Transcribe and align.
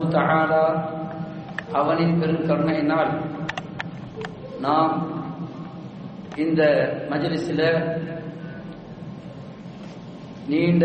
தஆலா 0.00 0.64
அவனின் 1.72 2.12
பெருங்கருணையினால் 2.20 3.10
நாம் 4.60 4.92
இந்த 6.36 6.60
மஜலிசில 7.10 7.62
நீண்ட 10.46 10.84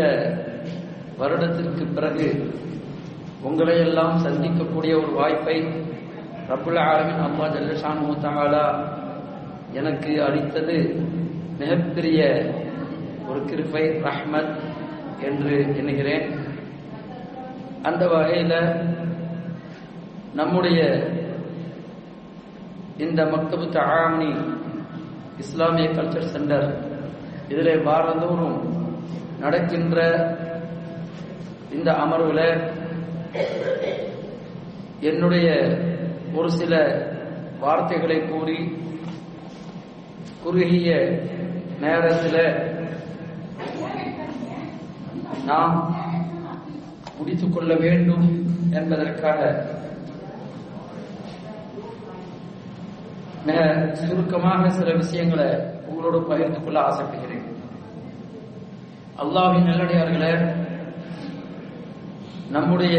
வருடத்திற்கு 1.18 1.84
பிறகு 1.86 2.26
உங்களை 3.42 3.76
எல்லாம் 3.78 4.16
சந்திக்கக்கூடிய 4.24 4.94
ஒரு 4.98 5.12
வாய்ப்பை 5.12 5.56
ரபுல் 6.48 6.80
ஆலமின் 6.86 7.24
அம்மா 7.28 7.46
ஜல்லஷானு 7.46 8.16
தஆலா 8.26 8.66
எனக்கு 9.72 10.22
அளித்தது 10.22 10.78
மிகப்பெரிய 11.58 12.20
ஒரு 13.28 13.42
கிருபை 13.44 13.84
ரஹ்மத் 14.00 14.54
என்று 15.20 15.54
எண்ணுகிறேன். 15.78 16.26
அந்த 17.82 18.06
வகையில் 18.08 18.58
நம்முடைய 20.34 20.80
இந்த 22.96 23.20
மக்தபு 23.24 23.66
தாமணி 23.68 24.30
இஸ்லாமிய 25.38 25.86
கல்ச்சர் 25.88 26.32
சென்டர் 26.32 26.68
இதில் 27.48 27.84
வாரந்தோறும் 27.84 28.58
நடக்கின்ற 29.40 29.98
இந்த 31.72 31.90
அமர்வில் 31.94 32.46
என்னுடைய 35.00 35.48
ஒரு 36.34 36.50
சில 36.50 36.74
வார்த்தைகளை 37.60 38.18
கூறி 38.22 38.58
குறுகிய 40.44 40.90
நேரத்தில் 41.80 42.42
நாம் 45.44 45.76
முடித்துக் 47.18 47.54
கொள்ள 47.54 47.72
வேண்டும் 47.74 48.26
என்பதற்காக 48.70 49.40
மிக 53.46 53.58
சுருக்கமாக 54.00 54.68
சில 54.76 54.90
விஷயங்களை 55.00 55.48
உங்களோடு 55.88 56.18
பகிர்ந்து 56.28 56.60
கொள்ள 56.60 56.78
ஆசைப்படுகிறேன். 56.88 57.44
அல்லாஹின் 59.22 59.68
நல்லடியார்களே 59.70 60.32
நம்முடைய 62.54 62.96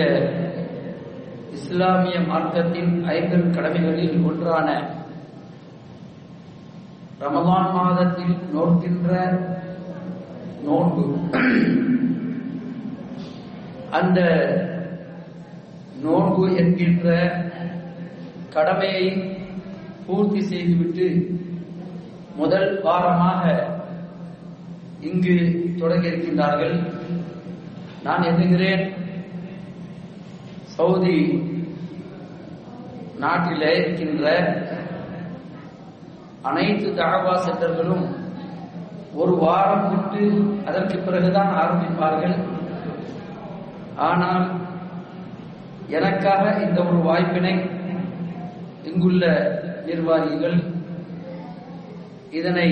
இஸ்லாமிய 1.58 2.18
மார்க்கத்தின் 2.30 2.94
ஐம்பெரும் 3.16 3.56
கடமைகளில் 3.56 4.24
ஒன்றான 4.30 4.70
ரமலான் 7.22 7.74
மாதத்தில் 7.76 8.36
நோக்கின்ற 8.54 9.12
நோன்பு 10.66 11.04
அந்த 14.00 14.20
நோன்பு 16.04 16.44
என்கின்ற 16.62 17.08
கடமையை 18.56 19.06
பூர்த்தி 20.08 20.42
செய்துவிட்டு 20.52 21.08
முதல் 22.40 22.70
வாரமாக 22.86 23.44
இங்கு 25.10 25.36
தொடங்கி 25.80 26.10
இருக்கின்றார்கள். 26.10 26.76
நான் 28.06 28.28
எண்ணுகிறேன் 28.30 28.84
சவுதி 30.76 31.18
நாட்டில் 33.24 33.68
இருக்கின்ற 33.78 34.26
அனைத்து 36.50 36.88
தகவா 37.00 37.34
சென்டர்களும் 37.46 38.06
ஒரு 39.22 39.34
வாரம் 39.44 39.88
விட்டு 39.92 40.24
அதற்கு 40.70 40.98
பிறகுதான் 40.98 41.52
ஆரம்பிப்பார்கள். 41.62 42.38
ஆனால் 44.08 44.46
எனக்காக 45.98 46.44
இந்த 46.66 46.80
ஒரு 46.90 47.00
வாய்ப்பினை 47.08 47.56
இங்குள்ள 48.90 49.26
நிர்வாகிகள் 49.88 50.58
இதனை 52.40 52.68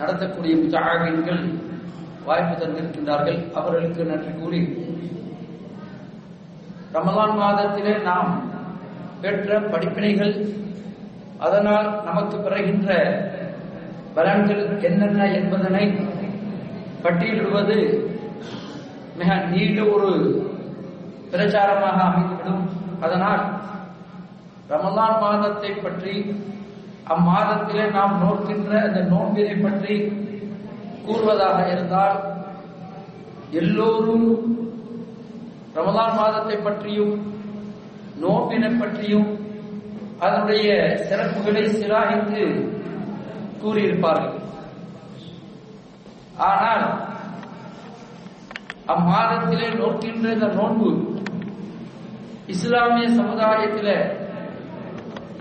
நடத்தக்கூடிய 0.00 0.54
முத்தாவின்கள் 0.60 1.42
வாய்ப்பு 2.28 2.54
தந்திருக்கின்றார்கள். 2.54 3.40
அவர்களுக்கு 3.58 4.08
நன்றி 4.10 4.32
கூறி 4.32 4.60
ரமலான் 6.94 7.36
மாதத்திலே 7.40 7.94
நாம் 8.08 8.30
பெற்ற 9.22 9.58
படிப்பினைகள் 9.72 10.34
அதனால் 11.46 11.88
நமக்கு 12.08 12.36
பெறுகின்ற 12.36 12.90
பலன்கள் 14.16 14.62
என்னென்ன 14.88 15.28
என்பதனை 15.38 15.84
பட்டியலிடுவது 17.04 17.76
மிக 19.18 19.36
நீண்ட 19.52 19.80
ஒரு 19.94 20.10
பிரச்சாரமாக 21.32 21.98
அமைந்துவிடும். 22.08 22.64
அதனால் 23.04 23.42
ரமலான் 24.70 25.20
மாதத்தை 25.22 25.70
பற்றி 25.76 26.14
அம்மாதத்திலே 27.14 27.84
நாம் 27.96 28.14
நோக்கின்ற 28.24 28.72
அந்த 28.86 29.00
நோன்பினை 29.12 29.56
பற்றி 29.62 29.94
கூறுவதாக 31.06 31.58
இருந்தால் 31.72 32.18
எல்லோரும் 33.60 34.28
ரமலான் 35.76 36.16
மாதத்தை 36.18 36.56
பற்றியும் 36.58 37.14
நோம்பினை 38.24 38.70
பற்றியும் 38.78 39.28
அதனுடைய 40.18 40.68
சிறப்புகளை 41.08 41.62
சிராகித்து 41.76 42.42
கூறியிருப்பார்கள். 43.62 44.36
ஆனால் 46.48 46.84
அம்மாதத்திலே 48.94 49.68
நோக்கின்ற 49.80 50.26
இந்த 50.36 50.48
நோன்பு 50.58 50.90
இஸ்லாமிய 52.54 53.08
சமுதாயத்தில் 53.20 53.94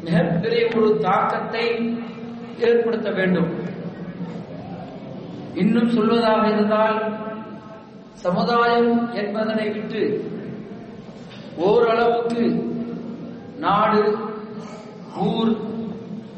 மிகப்பெரிய 0.06 0.62
ஒரு 0.78 0.90
தாக்கத்தை 1.06 1.66
ஏற்படுத்த 2.68 3.10
வேண்டும். 3.18 3.50
இன்னும் 5.62 5.94
சொல்வதாக 5.98 6.44
இருந்தால் 6.54 6.98
சமுதாயம் 8.26 8.92
என்பதனை 9.22 9.66
விட்டு 9.76 10.02
ஓரளவுக்கு 11.68 12.44
நாடு 13.66 14.04
ஊர் 15.28 15.54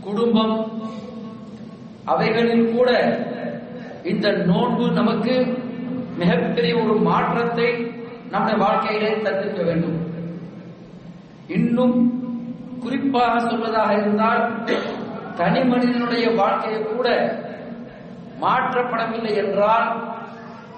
குடும்பம் 0.05 0.55
அவைகளில் 2.11 2.71
கூட 2.75 2.89
இந்த 4.11 4.27
நோன்பு 4.49 4.85
நமக்கு 4.99 5.35
மிகப்பெரிய 6.21 6.73
ஒரு 6.83 6.95
மாற்றத்தை 7.09 7.67
நம்முடைய 8.31 8.57
வாழ்க்கையிலே 8.63 9.11
தந்திருக்க 9.25 9.61
வேண்டும். 9.69 9.99
இன்னும் 11.57 11.95
குறிப்பாக 12.81 13.33
சொல்வதாக 13.41 13.91
இருந்தால் 13.97 14.43
தனி 15.35 15.61
மனிதனுடைய 15.63 16.25
வாழ்க்கையை 16.35 16.79
கூட 16.85 17.07
மாற்றப்படவில்லை 18.41 19.33
என்றால் 19.35 19.87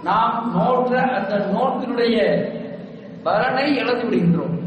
நாம் 0.03 0.37
நோற்ற 0.53 0.93
அந்த 1.17 1.35
நோன்பினுடைய 1.51 2.17
பலனை 3.23 3.67
இழந்து 3.75 4.05
விடுகின்றோம் 4.05 4.57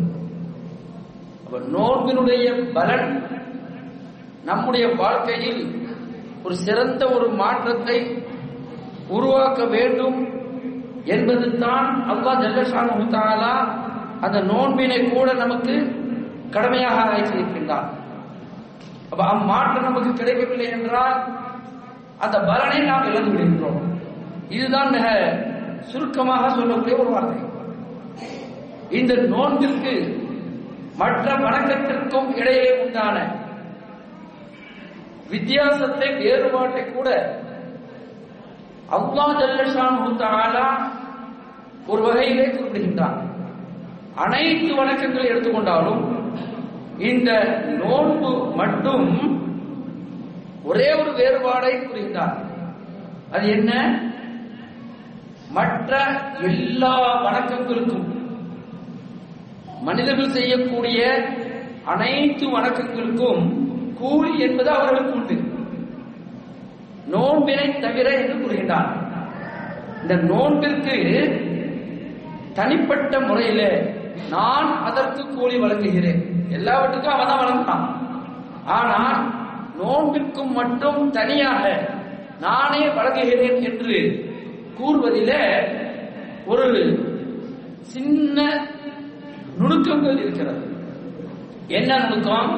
நோன்பினுடைய 1.72 2.47
பலன் 2.72 3.08
நம்முடைய 4.44 4.86
வாழ்க்கையில் 4.94 5.60
ஒரு 6.44 6.54
சிறந்த 6.56 7.03
ஒரு 7.08 7.26
மாற்றத்தை 7.32 7.98
உருவாக்க 9.08 9.60
வேண்டும் 9.66 10.18
என்பது 11.04 11.48
தான் 11.58 11.88
அல்லா 12.06 12.32
ஜல்லஷானு 12.41 13.06
தாலா 13.10 13.54
அந்த 14.20 14.38
நோன்பினை 14.42 14.98
கூட 15.08 15.28
நமக்கு 15.34 15.74
கடமையாக 16.51 16.99
ஆக்கியிருக்கின்றான் 17.07 17.89
அப்ப 19.11 19.25
அம்மாற்றம் 19.25 19.83
நமக்கு 19.83 20.12
கிடைக்கவில்லை 20.12 20.71
என்றால் 20.71 21.17
அந்த 22.19 22.37
பலனை 22.41 22.79
நாம் 22.81 23.09
இழந்து 23.11 23.31
விடுகின்றோம் 23.31 23.81
இதுதான் 24.49 24.91
மிக 24.91 25.07
சுருக்கமாக 25.91 26.49
சொல்லக்கூடிய 26.51 26.97
ஒரு 26.97 27.11
வார்த்தை. 27.11 27.41
இந்த 28.91 29.15
நோன்பிற்கு 29.27 29.93
மற்ற 30.97 31.34
வணக்கத்திற்கும் 31.37 32.28
இடையே 32.37 32.69
உண்டான 32.83 33.16
வித்தியாசத்தை 35.31 36.09
வேறுபாட்டை 36.15 36.84
கூட 36.87 37.09
அவ்வா 38.91 39.27
ஜல்லஷான் 39.41 40.19
தாலா 40.21 40.66
ஒரு 41.87 42.03
வகையிலே 42.03 42.47
குறிப்பிடுகின்றான் 42.49 43.19
அனைத்து 44.16 44.75
வணக்கங்களை 44.75 45.27
எடுத்துக்கொண்டாலும் 45.27 46.03
இந்த 46.98 47.33
நோன்பு 47.84 48.53
மட்டும் 48.54 49.09
ஒரே 50.65 50.93
ஒரு 50.93 51.10
வேறுபாடை 51.10 51.89
புரிந்தார் 51.89 52.37
அது 53.33 53.51
என்ன? 53.51 54.01
மற்ற 55.51 56.21
எல்லா 56.43 57.25
வணக்கங்களுக்கும் 57.25 58.15
மனிதர்கள் 59.81 60.31
செய்யக்கூடிய 60.31 61.28
அனைத்து 61.84 62.60
வணக்கங்களுக்கும் 62.60 63.53
கூலி 63.95 64.39
என்பது 64.39 64.71
அவர்களுக்கு 64.71 65.13
உண்டு. 65.13 65.34
நோன்பினை 67.13 67.78
தவிர 67.78 68.10
என்று 68.10 68.34
கூறுகின்றார். 68.34 68.89
இந்த 70.03 70.15
நோன்பிற்கு 70.15 70.97
தனிப்பட்ட 72.53 73.21
முறையில் 73.21 73.95
நான் 74.31 74.83
அதற்கு 74.83 75.28
கூலி 75.28 75.59
வழங்குகிறேன். 75.59 76.26
எல்லாவற்றுக்கும் 76.51 77.15
அவன் 77.15 77.27
தான் 77.27 77.43
வளர்ந்தான். 77.43 77.84
ஆனால் 78.65 79.21
நோன்பிற்கும் 79.81 80.53
மட்டும் 80.53 81.10
தனியாக 81.10 81.65
நானே 82.41 82.89
வழங்குகிறேன் 82.89 83.60
என்று 83.63 83.98
கூறுவதில 84.78 85.33
ஒரு 86.47 86.66
சின்ன 87.81 88.39
நுணுக்கங்கள் 89.59 90.19
இருக்கிறது. 90.19 90.63
என்ன 91.69 91.98
நுணுக்கம்? 91.98 92.54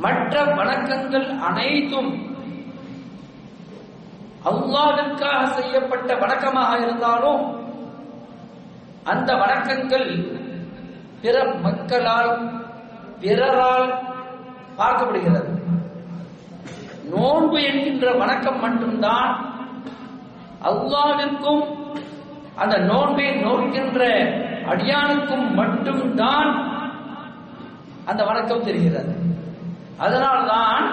மற்ற 0.00 0.42
வணக்கங்கள் 0.44 1.28
அனைத்தும் 1.38 2.10
அல்லாவிற்காக 4.48 5.46
செய்யப்பட்ட 5.46 6.14
வணக்கமாக 6.14 6.80
இருந்தாலும் 6.82 7.42
அந்த 9.04 9.32
வணக்கங்கள் 9.34 10.08
பிற 11.22 11.44
மக்களால் 11.44 12.32
பிறரால் 13.22 13.88
பார்க்கப்படுகிறது. 14.78 15.52
நோன்பு 17.12 17.58
என்கின்ற 17.68 18.06
வணக்கம் 18.22 18.60
மட்டும்தான் 18.64 19.30
அல்லாவிற்கும் 20.68 21.64
அந்த 22.62 22.76
நோன்பை 22.90 23.26
நோக்கின்ற 23.46 24.02
அடியானுக்கும் 24.72 25.46
மட்டும்தான் 25.60 26.50
அந்த 28.10 28.22
வணக்கம் 28.30 28.66
தெரிகிறது. 28.68 29.14
அதனால்தான் 30.04 30.84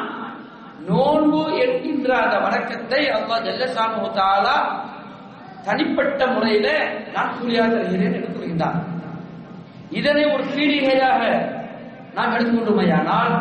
நோன்பு 0.89 1.41
என்கின்ற 1.65 2.09
அந்த 2.23 2.37
வணக்கத்தை 2.45 3.01
அல்லா 3.17 3.37
ஜல்லசானு 3.47 4.09
தாலா 4.19 4.57
தனிப்பட்ட 5.67 6.27
முறையில 6.27 6.67
நான் 7.13 7.35
கூறியாக 7.37 7.69
தருகிறேன் 7.75 8.15
என்று 8.17 8.31
கூறுகின்றான். 8.35 8.79
இதனை 9.99 10.23
ஒரு 10.33 10.43
பீடிகையாக 10.55 11.21
நாம் 12.15 12.33
எடுத்துக்கொண்டுமையானால் 12.33 13.35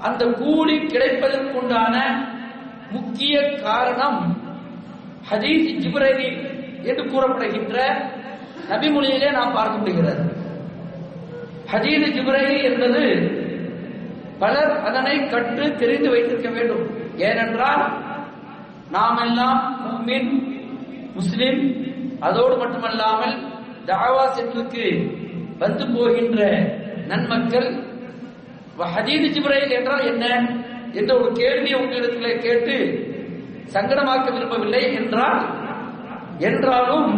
அந்த 0.00 0.24
கூலி 0.40 0.76
கிடைப்பதற்குண்டான 0.84 1.96
முக்கிய 2.92 3.36
காரணம் 3.62 4.20
ஹதீஸ் 5.30 5.70
ஜிப்ரேலி 5.84 6.28
என்று 6.82 7.04
கூறப்படுகின்ற 7.10 7.76
நபிமொழியிலே 8.70 9.30
நாம் 9.32 9.52
பார்க்க 9.52 9.78
முடிகிறது 9.78 10.24
ஹதீஸ் 11.72 12.14
ஜிப்ரேலி 12.16 12.58
என்பது 12.62 13.02
பலர் 14.38 14.72
அதனை 14.80 15.14
கற்று 15.26 15.66
தெரிந்து 15.76 16.08
வைத்திருக்க 16.10 16.48
வேண்டும். 16.48 16.84
ஏனென்றால் 17.28 17.84
நாம் 18.90 19.20
எல்லாம் 19.26 19.60
முஃமின் 19.84 20.32
முஸ்லிம் 21.14 21.60
அதோடு 22.20 22.56
மட்டுமல்லாமல் 22.56 23.36
தாவா 23.86 24.24
சென்றுக்கு 24.32 24.86
வந்து 25.58 25.84
போகின்ற 25.94 26.40
நன்மக்கள். 27.06 27.68
ஹதீது 28.78 29.28
ஜிப்ரைல் 29.34 29.70
என்றால் 29.70 30.04
என்ன? 30.06 30.24
என்ற 30.92 31.18
ஒரு 31.20 31.32
கேள்வி 31.32 31.74
உங்களிடத்தில் 31.74 32.38
கேட்டு 32.38 32.76
சங்கடமாக்க 33.72 34.32
விரும்பவில்லை 34.32 34.94
என்றால் 34.94 35.40
என்றாலும் 36.38 37.08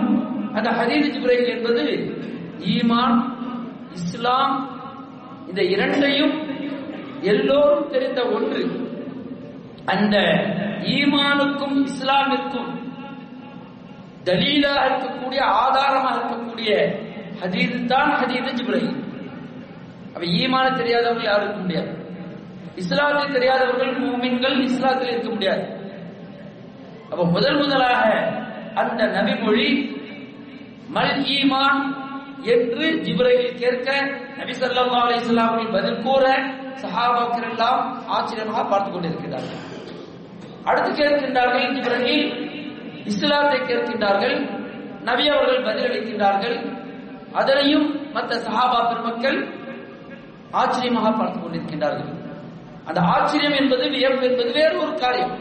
அந்த 0.54 0.70
ஹதீது 0.70 1.08
ஜிப்ரைல் 1.14 1.48
என்பது 1.48 1.84
ஈமான் 2.58 3.18
இஸ்லாம் 3.92 4.54
இந்த 5.48 5.62
இரண்டையும் 5.62 6.36
எல்லோரும் 7.20 7.90
தெரிந்த 7.90 8.26
ஒன்று. 8.26 8.62
அந்த 9.84 10.16
ஈமானுக்கும் 10.82 11.76
இஸ்லாமிற்கும் 11.84 12.72
தலீலாக 14.24 14.86
இருக்கக்கூடிய 14.88 15.40
ஆதாரமாக 15.40 16.16
இருக்கக்கூடிய 16.16 16.70
ஹதீது 17.42 17.84
தான் 17.84 18.10
ஹதீது 18.10 18.50
ஜிப்ரைல். 18.52 18.90
அப்ப 20.18 20.30
ஈமான 20.30 20.70
தெரியாதவர்கள் 20.70 21.24
யாரும் 21.24 21.44
இருக்க 21.44 21.60
முடியாது. 21.60 21.90
இஸ்லாத்தை 22.76 23.32
தெரியாதவர்கள் 23.32 23.92
மூமின்கள் 23.98 24.56
இஸ்லாத்தில் 24.64 25.10
இருக்க 25.10 25.28
முடியாது. 25.30 25.64
அப்ப 27.10 27.24
முதல் 27.24 27.56
முதலாக 27.56 28.08
அந்த 28.74 29.04
நபிமொழி 29.06 29.68
மல் 30.94 31.20
ஈமான் 31.36 31.80
என்று 32.42 32.86
ஜிப்ரையில் 33.06 33.54
கேட்க 33.54 33.88
நபி 34.38 34.52
சல்லா 34.52 35.02
அலி 35.02 35.14
வஸல்லம் 35.18 35.70
பதில் 35.72 36.02
கூற 36.02 36.24
சஹாபாக்கள் 36.82 37.50
எல்லாம் 37.50 38.06
ஆச்சரியமாக 38.06 38.64
பார்த்துக் 38.64 38.92
கொண்டிருக்கிறார்கள். 38.92 39.62
அடுத்து 40.64 40.90
கேட்கின்றார்கள் 40.90 41.76
ஜிப்ரையில் 41.76 42.26
இஸ்லாத்தை 43.04 43.60
கேட்கின்றார்கள் 43.60 44.36
நபி 45.04 45.28
அவர்கள் 45.28 45.64
பதிலளிக்கின்றார்கள் 45.64 46.58
அதனையும் 47.32 48.10
மற்ற 48.12 48.34
சஹாபா 48.36 48.88
பெருமக்கள் 48.88 49.57
ஆச்சரியமாக 50.50 51.10
பார்த்துக் 51.10 51.44
கொண்டிருக்கின்றார்கள். 51.44 52.26
அந்த 52.84 53.00
ஆச்சரியம் 53.00 53.52
என்பது 53.52 53.90
வியப்பு 53.90 54.30
என்பது 54.30 54.52
வேறு 54.52 54.80
ஒரு 54.82 54.94
காரியம். 54.94 55.38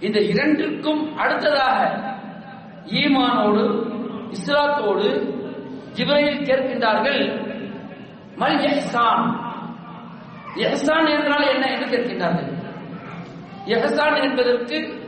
இந்த 0.00 0.18
இரண்டிற்கும் 0.20 1.16
அடுத்ததாக 1.16 2.02
ஈமானோடு 2.86 3.86
இஸ்லாத்தோடு 4.30 5.36
ஜிப்ரையில் 5.94 6.44
கேட்கின்றார்கள் 6.44 7.46
மல் 8.38 8.58
எஹ்சான்? 8.58 9.40
எஹ்சான் 10.54 11.18
என்றால் 11.18 11.48
என்ன 11.48 11.66
என்று 11.66 11.86
கேட்கின்றார்கள். 11.86 12.56
எஹ்சான் 13.66 14.22
என்பதற்கு 14.22 15.06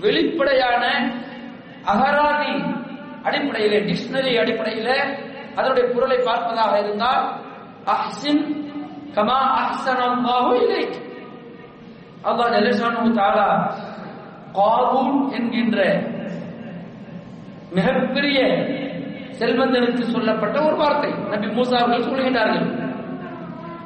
வெளிப்படையான 0.00 1.12
அகராதி 1.84 2.78
அடிப்படையில 3.22 3.84
டிக்ஷனரி 3.84 4.36
அடிப்படையில 4.36 5.16
அதனுடைய 5.54 5.88
குரலை 5.88 6.16
பார்ப்பதாக 6.16 6.78
இருந்தால் 6.78 7.48
அஹ்சின் 7.86 8.42
கமா 9.14 9.38
அஹ்சன் 9.60 10.02
அல்லாஹு 10.08 10.50
இலைக் 10.64 10.96
அல்லாஹ் 12.24 12.52
ஜல்லஷானு 12.54 13.12
தாலா 13.18 13.48
காபூல் 14.54 15.18
என்கின்ற 15.32 15.78
மிகப்பெரிய 17.72 18.38
செல்வந்தனுக்கு 19.40 20.04
சொல்லப்பட்ட 20.06 20.56
ஒரு 20.62 20.76
வார்த்தை 20.76 21.10
நபி 21.32 21.48
மூசா 21.56 21.76
அவர்கள் 21.80 22.08
சொல்கின்றார்கள் 22.08 22.68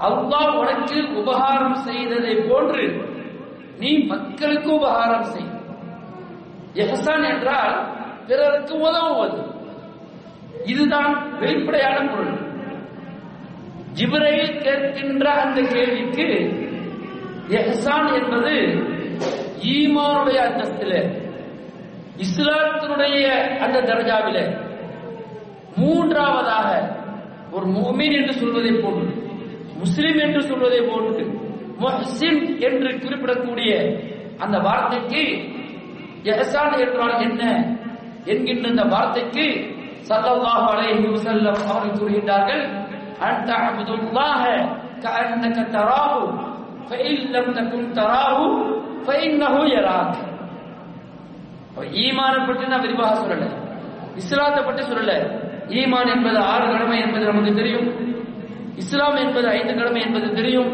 அல்லாஹ் 0.01 0.57
உனக்கு 0.61 0.99
உபகாரம் 1.21 1.77
செய்ததை 1.89 2.35
போன்று 2.49 2.85
நீ 3.79 3.91
மக்களுக்கு 4.05 4.71
உபகாரம் 4.71 5.29
செய் 5.33 5.51
எஹசான் 6.83 7.27
என்றால் 7.33 7.75
பிறருக்கு 8.27 8.75
உதவுவது 8.87 9.41
இதுதான் 10.67 11.13
வெளிப்படையான 11.41 11.97
பொருள். 12.11 12.35
ஜிப்ரையில் 13.99 14.55
கேட்கின்ற 14.65 15.27
அந்த 15.43 15.61
கேள்விக்கு 15.73 16.29
எஹசான் 17.59 18.11
என்பது 18.19 18.55
ஈமானுடைய 19.75 20.39
அந்தஸ்திலே 20.49 21.03
இஸ்லாத்தினுடைய 22.25 23.25
அந்த 23.65 23.77
தர்ஜாவிலே 23.91 24.45
மூன்றாவதாக 25.79 26.69
ஒரு 27.55 27.67
முகமீன் 27.77 28.17
என்று 28.19 28.35
சொல்வதை 28.41 28.73
போன்று 28.85 29.09
முஸ்லிம் 29.83 30.19
என்று 30.27 30.41
சொல்வதை 30.51 30.81
போன்று 30.91 31.25
முஹ்சின் 31.83 32.43
என்று 32.67 32.91
குறிப்பிடக்கூடிய 33.05 33.73
அந்த 34.45 34.57
வார்த்தைக்கு 34.67 35.23
எஹசான் 36.33 36.77
என்றால் 36.85 37.17
என்ன 37.27 37.43
என்கின்ற 38.33 38.67
இந்த 38.75 38.85
வார்த்தைக்கு 38.95 39.47
ஸல்லல்லாஹு 40.09 40.67
அலைஹி 40.73 41.07
வஸல்லம் 41.13 41.61
அவர்கள் 41.69 41.99
கூறுகின்றார்கள். 41.99 42.63
أن 43.23 43.45
تعبد 43.45 43.89
الله 43.89 44.43
كأنك 45.03 45.57
تراه 45.73 46.15
فإن 46.89 47.15
لم 47.35 47.47
تكن 47.59 47.83
تراه 47.99 48.41
فإنه 49.07 49.55
يراك. 49.77 50.15
ஈமான 52.05 52.35
பற்றி 52.49 52.65
நான் 52.71 52.85
விரிவாக 52.87 53.13
சொல்லல 53.21 53.45
இஸ்லாத்தை 54.21 54.61
பற்றி 54.67 54.83
சொல்லல 54.91 55.13
ஈமான் 55.79 56.11
என்பது 56.15 56.39
ஆறு 56.53 56.67
கடமை 56.73 56.99
என்பது 57.05 57.25
நமக்கு 57.31 57.53
தெரியும். 57.55 57.89
இஸ்லாம் 58.83 59.19
என்பது 59.25 59.47
ஐந்து 59.49 59.73
கடமை 59.79 60.01
என்பது 60.07 60.29
தெரியும். 60.39 60.71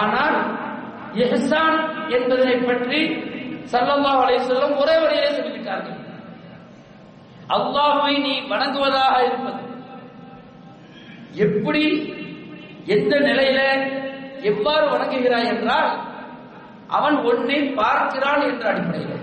ஆனால் 0.00 0.36
எஹ்சான் 1.24 1.78
என்பதனை 2.16 2.56
பற்றி 2.68 3.00
சல்லல்லா 3.72 4.12
அலைஹி 4.22 4.38
வஸல்லம் 4.42 4.78
ஒரே 4.82 4.96
வரையிலே 5.02 5.30
சொல்லிவிட்டார்கள். 5.38 5.98
அல்லாஹுவை 7.56 8.14
நீ 8.26 8.34
வணங்குவதாக 8.50 9.16
இருப்பது. 9.28 9.60
எப்படி 11.34 12.12
எந்த 12.86 13.16
நிலையில 13.16 13.60
எவ்வாறு 14.40 14.86
வணங்குகிறாய் 14.86 15.46
என்றால் 15.46 16.00
அவன் 16.86 17.16
ஒன்றை 17.16 17.62
பார்க்கிறான் 17.62 18.42
என்ற 18.42 18.68
அடிப்படையில். 18.68 19.18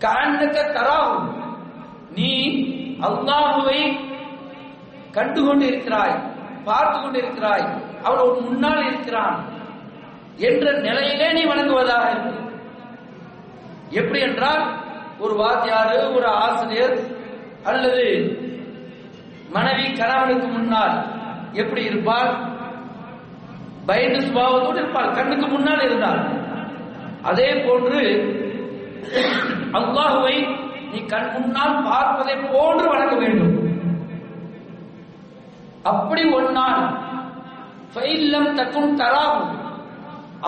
காண்டக்க 0.00 0.62
தராவும் 0.72 1.28
நீ 2.10 2.30
அல்லாஹுவை 3.00 3.98
கண்டு 5.10 5.64
இருக்கிறாய் 5.64 6.22
பார்த்து 6.64 7.00
கொண்டிருக்கிறாய் 7.00 7.66
அவன் 8.02 8.18
ஒரு 8.18 8.40
முன்னால் 8.40 8.86
இருக்கிறான் 8.86 9.50
என்ற 10.36 10.72
நிலையிலே 10.72 11.32
நீ 11.32 11.44
வணங்குவதாக 11.44 12.10
இருக்கு. 12.10 12.42
எப்படி 13.90 14.20
என்றால் 14.20 14.80
ஒரு 15.18 15.34
வாத்தியாரு 15.34 16.14
ஒரு 16.14 16.26
ஆசிரியர் 16.26 16.96
அல்லது 17.64 18.04
மனைவி 19.54 19.86
கணவனுக்கு 19.98 20.48
முன்னால் 20.56 20.96
எப்படி 21.62 21.82
இருப்பாள்? 21.90 22.30
பயந்து 23.88 24.20
சுபாவத்தோடு 24.26 24.78
இருப்பாள். 24.82 25.14
கண்ணுக்கு 25.18 25.46
முன்னால் 25.52 25.84
இருந்தாள். 25.86 26.22
அதே 27.30 27.48
போன்று 27.66 28.00
அல்லாஹுவை 29.78 30.36
நீ 30.92 30.98
கண் 31.12 31.30
முன்னால் 31.34 31.76
பார்ப்பதை 31.88 32.34
போன்று 32.54 32.86
வணங்க 32.92 33.14
வேண்டும். 33.22 33.54
அப்படி 35.90 36.22
ஒன்னால் 36.38 36.82
ஃபைல்லம் 37.92 38.50
தக்கும் 38.58 38.96
தராகும் 39.00 39.52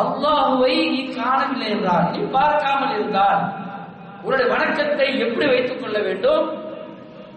அல்லாஹுவை 0.03 0.75
நீ 0.95 1.01
காணவில்லை 1.19 1.69
என்றால் 1.77 2.09
நீ 2.15 2.21
பார்க்காமல் 2.37 2.95
இருந்தால் 2.97 3.41
உன்னுடைய 4.25 4.49
வணக்கத்தை 4.55 5.09
எப்படி 5.25 5.47
வைத்துக் 5.53 5.81
கொள்ள 5.83 5.99
வேண்டும்? 6.07 6.47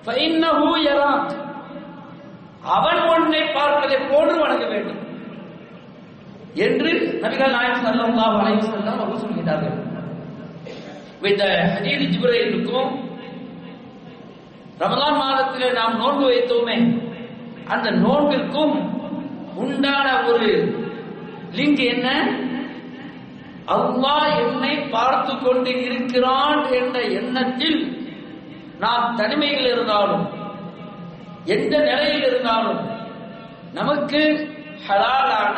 ஃபைன்னஹு 0.05 0.69
யராக். 0.87 1.31
அவன் 2.63 2.99
உன்னை 3.11 3.41
பார்ப்பதை 3.53 3.97
போன்று 4.11 4.35
வணங்க 4.39 4.65
வேண்டும். 4.67 4.97
என்று 6.55 6.89
நபிகள் 7.23 7.55
நாயகம் 7.55 7.85
ஸல்லல்லாஹு 7.85 8.35
அலைஹி 8.39 8.57
வஸல்லம் 8.59 8.99
அவர்கள் 8.99 9.23
சொல்கிறார்கள் 9.23 9.77
இந்த 11.29 11.45
ஹதீஸ் 11.73 12.11
ஜிப்ரைலுக்கும் 12.13 12.91
ரமலான் 14.81 15.19
மாதத்திலே 15.21 15.67
நாம் 15.71 15.97
நோன்பு 15.97 16.25
வைத்தோமே 16.29 16.77
அந்த 17.67 17.91
நோன்பிற்கும் 18.03 18.75
உண்டான 19.55 20.07
ஒரு 20.27 20.49
லிங்க் 21.51 21.81
என்ன? 21.85 22.07
அல்லாஹ் 23.67 24.27
என்னை 24.43 24.73
பார்த்து 24.91 25.33
கொண்டு 25.37 25.71
இருக்கிறான் 25.87 26.61
என்ற 26.71 26.99
எண்ணத்தில் 27.19 27.79
நாம் 28.79 29.15
தனிமையில் 29.15 29.69
இருந்தாலும் 29.73 30.25
எந்த 31.45 31.79
நிலையில் 31.79 32.25
இருந்தாலும் 32.25 32.89
நமக்கு 33.73 34.21
ஹலாலான 34.87 35.57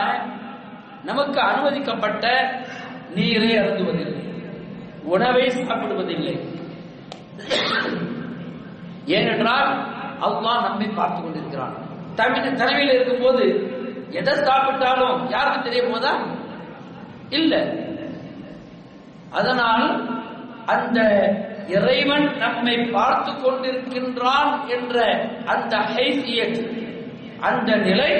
நமக்கு 1.03 1.39
அனுமதிக்கப்பட்ட 1.39 2.25
நீரை 3.15 3.49
அருந்துவதில்லை. 3.57 4.21
உணவை 5.03 5.41
சாப்பிடுவதில்லை. 5.41 6.35
ஏனென்றால் 9.05 9.71
அல்லாஹ் 10.21 10.61
நம்மை 10.61 10.87
பார்த்து 10.87 11.21
கொண்டிருக்கிறான். 11.21 11.75
தமிழ் 12.15 12.89
இருக்கும் 12.89 13.21
போது 13.21 13.45
எதை 14.09 14.33
சாப்பிட்டாலும் 14.33 15.29
யாருக்கு 15.29 15.61
தெரிய 15.61 15.83
போதா 15.83 16.13
இல்ல. 17.29 17.53
அதனால் 19.29 19.85
அந்த 20.65 20.99
இறைவன் 21.67 22.37
நம்மை 22.37 22.89
பார்த்து 22.91 23.31
கொண்டிருக்கின்றான் 23.33 24.51
என்ற 24.67 24.95
அந்த 25.45 25.77
ஹைசியத் 25.93 26.59
அந்த 27.41 27.75
நிலை 27.77 28.11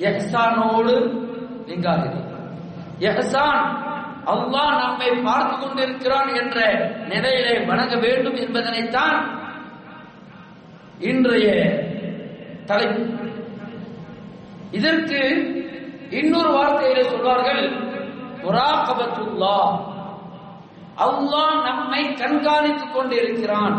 எஹ்சானோடு 0.00 0.94
நீங்காது 1.66 2.08
எஹ்சான் 3.00 3.62
அல்லாஹ் 4.26 4.78
நம்மை 4.78 5.10
பார்த்து 5.24 5.54
கொண்டிருக்கிறான் 5.56 6.30
என்ற 6.34 6.58
நிலையிலே 7.08 7.64
வணங்க 7.64 7.96
வேண்டும் 7.96 8.34
என்பதனைத்தான் 8.36 9.18
இன்றைய 11.00 11.48
தலைப்பு. 12.66 13.02
இதற்கு 14.70 15.20
இன்னொரு 16.10 16.50
வார்த்தையிலே 16.50 17.02
சொல்வார்கள் 17.08 17.64
முராகபத்துல்லா 18.42 19.56
அல்லாஹ் 21.02 21.54
நம்மை 21.68 22.02
கண்காணித்துக் 22.22 22.94
கொண்டிருக்கிறான். 22.94 23.76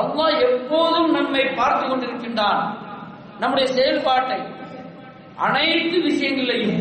அல்லாஹ் 0.00 0.36
எப்போதும் 0.48 1.10
நம்மை 1.10 1.44
பார்த்து 1.58 1.84
கொண்டிருக்கின்றான். 1.86 2.62
நம்முடைய 3.40 3.66
செயல்பாட்டை 3.72 4.40
அனைத்து 5.36 5.96
விஷயங்களையும் 6.00 6.78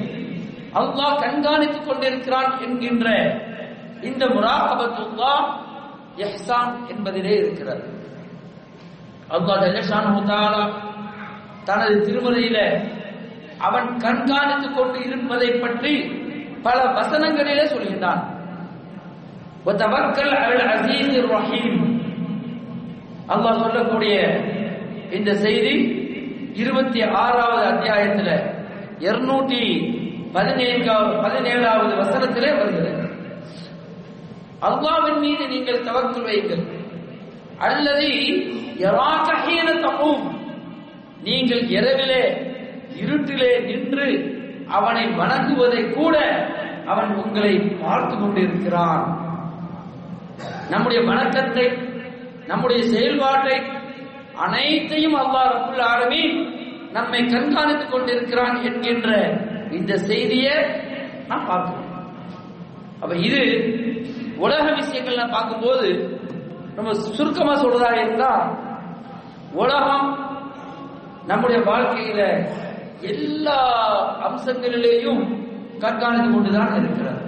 அல்லாஹ் 0.81 1.19
கண்காணித்துக் 1.23 1.87
கொண்டிருக்கிறான் 1.87 2.51
என்கின்ற 2.59 3.07
இந்த 4.01 4.25
முராகபத்துல்லா 4.25 5.33
எஹ்சான் 6.25 6.73
என்பதிலே 6.93 7.33
இருக்கிறது. 7.41 7.85
அல்லாஹ் 9.35 9.61
ஜல்லஷானு 9.63 10.23
தஆலா 10.31 10.63
தனது 11.65 11.95
திருமறையில 12.07 12.57
அவன் 13.57 13.89
கண்காணித்துக் 13.97 14.75
கொண்டு 14.77 14.97
இருப்பதை 15.07 15.49
பற்றி 15.59 15.93
பல 16.63 16.79
வசனங்களிலே 16.97 17.65
சொல்கின்றான் 17.73 18.23
அல்லாஹ் 23.33 23.61
சொல்லக்கூடிய 23.61 24.15
இந்த 25.11 25.31
செய்தி 25.35 25.73
இருபத்தி 26.53 27.01
ஆறாவது 27.01 27.65
அத்தியாயத்தில் 27.65 28.33
இருநூற்றி 28.99 29.61
பதினேழு 30.33 30.83
பதினேழாவது 31.23 31.93
வசனத்திலே 31.95 32.51
வருகிறது. 32.57 33.07
அல்லாவின் 34.61 35.19
மீது 35.19 35.47
நீங்கள் 35.47 35.85
தவக்குள் 35.85 36.27
வைங்கள் 36.27 36.63
அல்லது 37.57 38.07
எராக்கஹீன 38.77 39.69
தப்பும் 39.81 40.23
நீங்கள் 41.23 41.63
இரவிலே 41.69 42.23
இருட்டிலே 42.95 43.51
நின்று 43.65 44.07
அவனை 44.67 45.05
வணங்குவதை 45.19 45.81
கூட 45.93 46.15
அவன் 46.85 47.11
உங்களை 47.15 47.53
பார்த்து 47.83 48.15
கொண்டிருக்கிறான். 48.15 49.03
நம்முடைய 50.69 51.01
வணக்கத்தை 51.09 51.65
நம்முடைய 52.47 52.83
செயல்பாட்டை 52.83 53.57
அனைத்தையும் 54.45 55.15
அல்லாஹ் 55.15 55.51
ரப்புல் 55.55 55.85
ஆலமீன் 55.93 56.37
நம்மை 56.91 57.21
கண்காணித்துக் 57.33 57.91
கொண்டிருக்கிறான் 57.91 58.57
என்கின்ற 58.63 59.09
இந்த 59.71 59.97
செய்தியை 60.09 60.55
நாம் 61.27 61.47
பார்க்கிறோம். 61.47 61.89
அப்ப 63.01 63.13
இது 63.15 63.41
உலக 64.37 64.65
விஷயங்கள்ல 64.71 65.23
பார்க்கும்போது 65.31 65.87
நம்ம 66.75 66.91
சுருக்கமா 66.91 67.53
சொல்றதா 67.53 67.91
இருந்தா 68.01 68.31
உலகம் 69.53 70.07
நம்முடைய 71.27 71.59
வாழ்க்கையில 71.69 72.21
எல்லா 73.11 73.59
அம்சங்களிலேயும் 74.27 75.21
கண்காணித்து 75.79 76.29
கொண்டுதான் 76.31 76.75
இருக்கிறது 76.75 77.21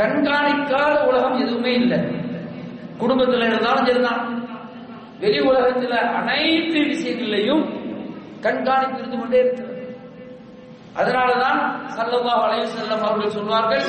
கண்காணிக்காத 0.00 1.06
உலகம் 1.06 1.38
எதுவுமே 1.38 1.72
இல்லை. 1.74 1.98
குடும்பத்தில் 2.98 3.40
இருந்தாலும் 3.40 3.86
சரிதான். 3.86 4.22
வெளி 5.20 5.38
உலகத்தில் 5.40 5.96
அனைத்து 6.18 6.78
விஷயங்களிலையும் 6.80 7.64
கண்காணிப்பு 8.40 8.98
இருந்து 8.98 9.18
கொண்டே 9.18 9.38
இருக்கிறது 9.38 9.76
அதனாலதான் 10.96 11.60
சல்லல்லாஹு 11.96 12.42
வளைவு 12.42 12.68
செல்லம் 12.76 13.04
அவர்கள் 13.08 13.30
சொல்வார்கள் 13.30 13.86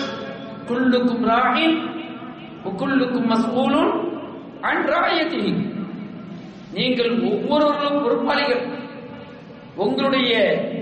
குல்லுக்கும் 0.70 1.24
ராஹின் 1.32 1.78
குல்லுக்கும் 2.80 3.30
மஸ்கூலும் 3.32 3.92
அன் 4.62 4.84
ராயத்திஹி. 4.94 5.54
நீங்கள் 6.74 7.14
ஒவ்வொருவர்களும் 7.22 8.02
பொறுப்பாளிகள். 8.04 8.79
உங்களுடைய 9.86 10.34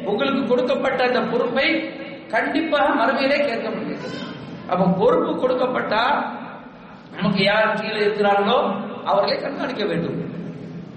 உங்களுக்கு 0.06 0.48
கொடுக்கப்பட்ட 0.48 1.04
அந்த 1.04 1.22
பொறுப்பை 1.22 1.68
கண்டிப்பாக 2.27 2.96
மறுமையிலே 3.00 3.38
கேட்க 3.46 3.68
முடியாது 3.70 4.10
அப்ப 4.70 4.88
பொறுப்பு 5.00 5.32
கொடுக்கப்பட்டா 5.34 6.01
நமக்கு 7.16 7.44
யார் 7.44 7.77
கீழே 7.82 8.00
இருக்கிறார்களோ 8.06 8.58
அவர்களை 9.04 9.36
கண்காணிக்க 9.42 9.84
வேண்டும். 9.86 10.18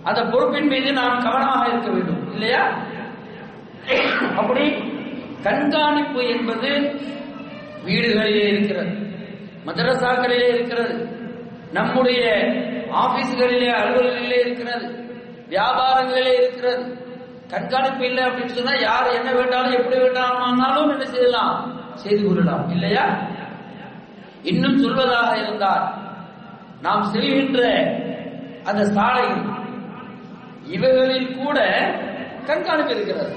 அந்த 0.02 0.20
பொறுப்பின் 0.22 0.68
மீது 0.68 0.92
நாம் 0.92 1.22
கவனமாக 1.22 1.68
இருக்க 1.68 1.90
வேண்டும் 1.90 2.32
இல்லையா? 2.32 2.62
அப்படி 4.36 4.64
கண்காணிப்பு 5.42 6.22
என்பது 6.24 6.70
வீடுகளிலே 7.86 8.44
இருக்கிறது 8.48 8.92
மதரசாக்களிலே 9.66 10.48
இருக்கிறது 10.54 10.94
நம்முடைய 11.72 12.22
ஆபீஸ்களிலே 13.02 13.70
அலுவலகளிலே 13.80 14.38
இருக்கிறது 14.46 14.88
வியாபாரங்களிலே 15.48 16.32
இருக்கிறது. 16.40 16.84
கண்காணிப்பு 17.50 18.06
இல்லை 18.06 18.24
அப்படின்னு 18.24 18.46
சொன்னா 18.46 18.80
யார் 18.80 19.06
என்ன 19.06 19.32
வேண்டாலும் 19.32 19.72
எப்படி 19.72 19.96
வேண்டாமானாலும் 20.00 20.90
என்ன 20.90 21.04
செய்யலாம்? 21.04 21.82
செய்து 21.94 22.28
கொள்ளலாம். 22.28 22.70
இல்லையா? 22.70 23.28
இன்னும் 24.42 24.82
சொல்வதாக 24.84 25.42
இருந்தால் 25.42 25.94
நாம் 26.80 27.02
செல்கின்ற 27.02 27.62
அந்த 28.64 28.84
சாலை 28.84 29.26
இவைகளில் 30.64 31.36
கூட 31.36 31.58
கண்காணிப்பு 32.46 32.94
இருக்கிறது. 32.94 33.34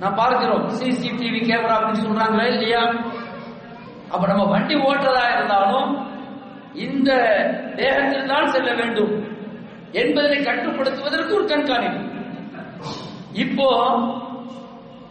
நான் 0.00 0.14
பார்க்கிறோம் 0.14 0.68
சிசிடிவி 0.68 1.40
கேமரா 1.40 1.76
அப்படின்னு 1.76 2.04
சொல்றாங்களா 2.06 2.46
இல்லையா? 2.46 2.82
அப்ப 4.10 4.26
நம்ம 4.26 4.44
வண்டி 4.44 4.74
ஓட்டுறதா 4.74 5.34
இருந்தாலும் 5.34 6.06
இந்த 6.74 7.10
தேகத்தில் 7.76 8.26
தான் 8.26 8.46
செல்ல 8.46 8.74
வேண்டும் 8.74 9.24
என்பதனை 9.92 10.44
கட்டுப்படுத்துவதற்கு 10.44 11.34
ஒரு 11.34 11.44
கண்காணிப்பு. 11.44 12.17
இப்போ 13.32 13.68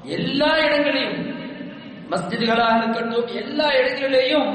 எல்லா 0.05 0.57
இடங்களிலும் 0.57 1.35
மஸ்ஜிதுகளாக 2.11 2.77
இருக்கட்டும் 2.77 3.27
எல்லா 3.27 3.67
இடங்களிலேயும் 3.71 4.49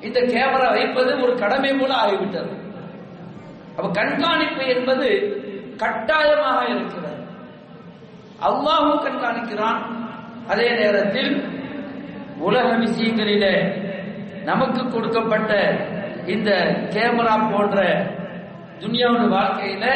இந்த 0.00 0.20
கேமரா 0.20 0.70
வைப்பது 0.70 1.20
ஒரு 1.22 1.34
கடமை 1.34 1.72
போல 1.74 1.94
ஆகிவிட்டது. 1.94 2.52
அப்ப 3.76 3.88
கண்காணிப்பு 3.90 4.66
என்பது 4.66 5.08
கட்டாயமாக 5.76 6.68
இருக்கிறது. 6.68 7.24
அல்லாஹும் 8.42 9.04
கண்காணிக்கிறான். 9.04 9.80
அதே 10.48 10.68
நேரத்தில் 10.70 11.32
உலக 12.38 12.68
விஷயங்களில 12.76 13.46
நமக்கு 14.44 14.90
கொடுக்கப்பட்ட 14.90 15.52
இந்த 16.26 16.50
கேமரா 16.94 17.52
போன்ற 17.52 17.78
துனியாவின் 18.80 19.32
வாழ்க்கையில 19.32 19.86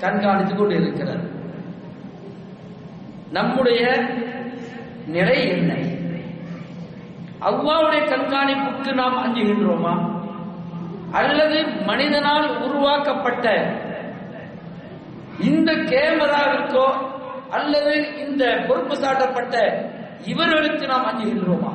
கண்காணித்துக் 0.00 0.56
கொண்டு 0.56 0.74
இருக்கிறார் 0.74 1.35
நம்முடைய 3.30 3.80
நிலை 5.06 5.48
என்ன? 5.48 5.72
அவ்வாவுடைய 7.40 8.04
கண்காணிப்புக்கு 8.04 8.94
நாம் 8.94 9.16
அஞ்சுகின்றோமா? 9.16 10.24
அல்லது 11.12 11.84
மனிதனால் 11.84 12.58
உருவாக்கப்பட்ட 12.58 13.74
இந்த 15.40 15.72
கேமராவிற்கோ 15.72 16.86
அல்லது 17.50 18.18
இந்த 18.18 18.64
பொறுப்பு 18.68 18.94
சாட்டப்பட்ட 18.94 19.56
இவர்களுக்கு 20.24 20.86
நாம் 20.86 21.06
அஞ்சுகின்றோமா? 21.06 21.72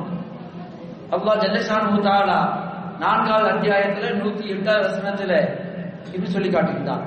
அவ்வா 1.10 1.36
ஜல்லசான் 1.36 2.00
தாலா 2.00 2.70
நான்காவது 2.98 3.50
அத்தியாயத்தில் 3.50 4.22
நூத்தி 4.22 4.46
எட்டாவது 4.46 4.88
வசனத்துல 4.88 5.58
இப்படி 6.06 6.30
சொல்லி 6.30 6.50
காட்டுகிறார் 6.50 7.06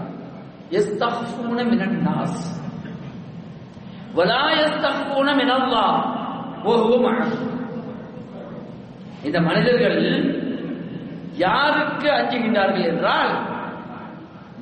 எஸ் 0.69 1.03
தஃபூன 1.03 1.63
மினட் 1.63 1.99
நாஸ். 2.07 2.64
ولا 4.14 4.44
يستخفون 4.54 5.28
من 5.36 5.50
الله 5.50 5.90
وهو 6.64 6.92
معهم 7.02 7.42
இந்த 9.24 9.38
மனிதர்கள் 9.40 9.98
யாருக்கு 11.38 12.08
அஞ்சுகின்றார்கள் 12.10 12.88
என்றால் 12.90 13.32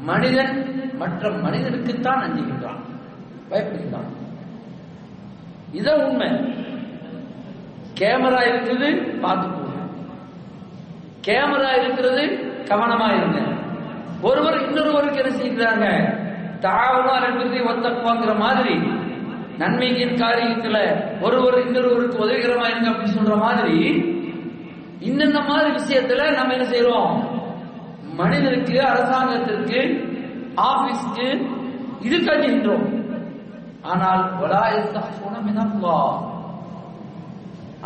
மனிதன் 0.03 0.55
மற்ற 0.99 1.31
மனிதனுக்குத்தான் 1.45 2.25
அஞ்சுகின்றான் 2.25 2.81
பயப்படுகின்றான் 3.51 4.11
இதான் 5.73 6.05
உண்மை 6.07 6.29
கேமரா 8.01 8.41
இருக்குது 8.51 8.89
பார்த்து 9.21 9.47
போங்க 9.55 9.77
கேமரா 11.27 11.71
இருக்கிறது 11.81 12.25
கவனமா 12.69 13.09
இருங்க 13.11 13.41
ஒருவர் 14.23 14.63
இன்னொருவருக்கு 14.63 15.23
என்ன 15.23 15.33
செய்கிறாங்க 15.37 15.87
தாவனா 16.61 17.15
ரெண்டு 17.27 17.65
ஒத்தக்குவாங்கிற 17.65 18.33
மாதிரி 18.37 18.75
நன்மையின் 19.58 20.16
காரியத்துல 20.22 20.78
ஒருவர் 21.22 21.58
இன்னொருவருக்கு 21.66 22.24
உதவிகரமா 22.26 22.66
இருங்க 22.70 22.90
அப்படின்னு 22.92 23.18
சொல்ற 23.20 23.36
மாதிரி 23.46 23.78
இன்னென்ன 25.10 25.40
மாதிரி 25.50 25.70
விஷயத்துல 25.80 26.22
நம்ம 26.38 26.54
என்ன 26.54 26.68
செய்யறோம் 26.74 27.14
மனிதருக்கு 28.22 28.76
அரசாங்கத்திற்கு 28.92 29.80
ஆபீஸ்க்கு 30.70 31.28
இது 32.08 32.18
கட்டுகின்றோம். 32.18 32.86
ஆனால் 33.92 34.24
வலாயத்தா 34.42 35.02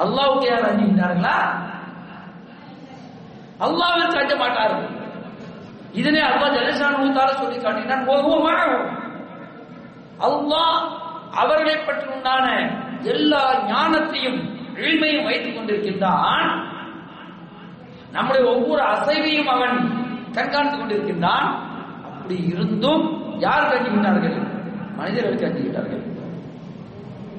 அல்லாவுக்கு 0.03 0.45
யார் 0.49 0.67
அஞ்சுகின்றார்களா 0.69 1.37
அல்லாவிற்கு 3.65 4.17
அஞ்ச 4.21 4.33
மாட்டார்கள் 4.43 4.89
இதனை 5.99 6.19
அல்லாஹ் 6.29 6.55
ஜலசானுத்தால 6.55 7.29
சொல்லி 7.41 7.57
காட்டினான். 7.57 8.03
அல்லாஹ் 10.27 10.77
அவர்களை 11.41 11.75
பற்றி 11.77 12.05
உண்டான 12.15 12.45
எல்லா 13.03 13.41
ஞானத்தையும் 13.71 14.39
எளிமையும் 14.75 15.23
வைத்துக் 15.23 15.57
கொண்டிருக்கின்றான். 15.57 16.49
நம்முடைய 18.11 18.43
ஒவ்வொரு 18.53 18.81
அசைவையும் 18.93 19.51
அவன் 19.55 19.77
கண்காணித்துக் 20.33 20.81
கொண்டிருக்கின்றான். 20.81 21.47
அப்படி 22.07 22.35
இருந்தும் 22.51 23.05
யார் 23.39 23.69
கஞ்சுகின்றார்கள் 23.71 24.37
மனிதர்கள் 24.95 25.41
கஞ்சுகின்றார்கள் 25.43 26.03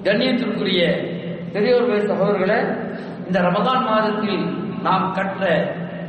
கண்ணியத்திற்குரிய 0.04 0.82
பெரியோர் 1.52 2.10
சகோதரர்களே 2.10 2.58
இந்த 3.26 3.38
ரமதான் 3.40 3.86
மாதத்தில் 3.88 4.42
நாம் 4.82 5.06
கற்ற 5.12 5.44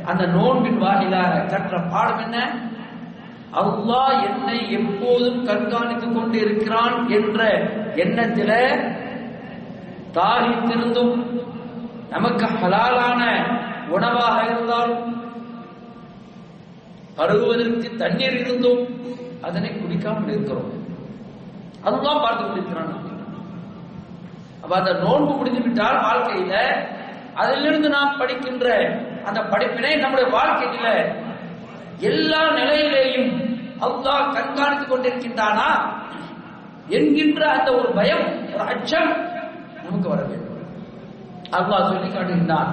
அந்த 0.04 0.24
நோன்பின் 0.36 0.78
வாயிலாக 0.78 1.40
கற்ற 1.52 1.78
பாடம் 1.92 2.22
என்ன? 2.26 2.38
அல்லாஹ் 3.52 4.24
என்னை 4.28 4.72
எப்போதும் 4.72 5.46
கண்காணித்துக் 5.46 6.14
கொண்டு 6.14 6.38
இருக்கிறான் 6.38 7.08
என்ற 7.08 7.40
எண்ணத்தில 7.94 8.50
தாகித்திருந்தும் 10.14 11.16
நமக்கு 12.10 12.46
ஹலாலான 12.60 13.22
உணவாக 13.88 14.36
இருந்தாலும் 14.44 15.06
பருகுவதற்கு 17.16 17.96
தண்ணீர் 17.96 18.38
இருந்தும் 18.40 18.82
அதனை 19.42 19.70
குடிக்காமல் 19.70 20.28
இருக்கிறோம். 20.28 20.70
அதுதான் 21.82 22.22
பார்த்து 22.22 22.42
கொண்டிருக்கிறான். 22.44 22.94
அப்ப 24.62 24.76
அந்த 24.76 24.92
நோன்பு 24.92 25.32
முடிந்து 25.36 25.62
விட்டால் 25.62 26.02
வாழ்க்கையில 26.06 26.54
அதிலிருந்து 27.34 27.88
நாம் 27.88 28.18
படிக்கின்ற 28.18 28.66
அந்த 29.24 29.40
படிப்பினை 29.42 29.96
நம்முடைய 29.96 30.30
வாழ்க்கையில 30.36 30.86
எல்லா 32.00 32.42
நிலையிலேயும் 32.58 33.30
அல்லாஹ் 33.86 34.30
கண்காணித்துக் 34.36 34.92
கொண்டிருக்கின்றானா 34.92 35.68
என்கின்ற 36.88 37.40
அந்த 37.48 37.70
ஒரு 37.72 37.88
பயம் 37.92 38.24
ஒரு 38.52 38.62
அச்சம் 38.72 39.10
நமக்கு 39.84 40.08
வர 40.08 40.20
வேண்டும். 40.22 40.46
அல்லாஹ் 41.58 41.88
சொல்லி 41.90 42.08
காட்டுகின்றான் 42.08 42.70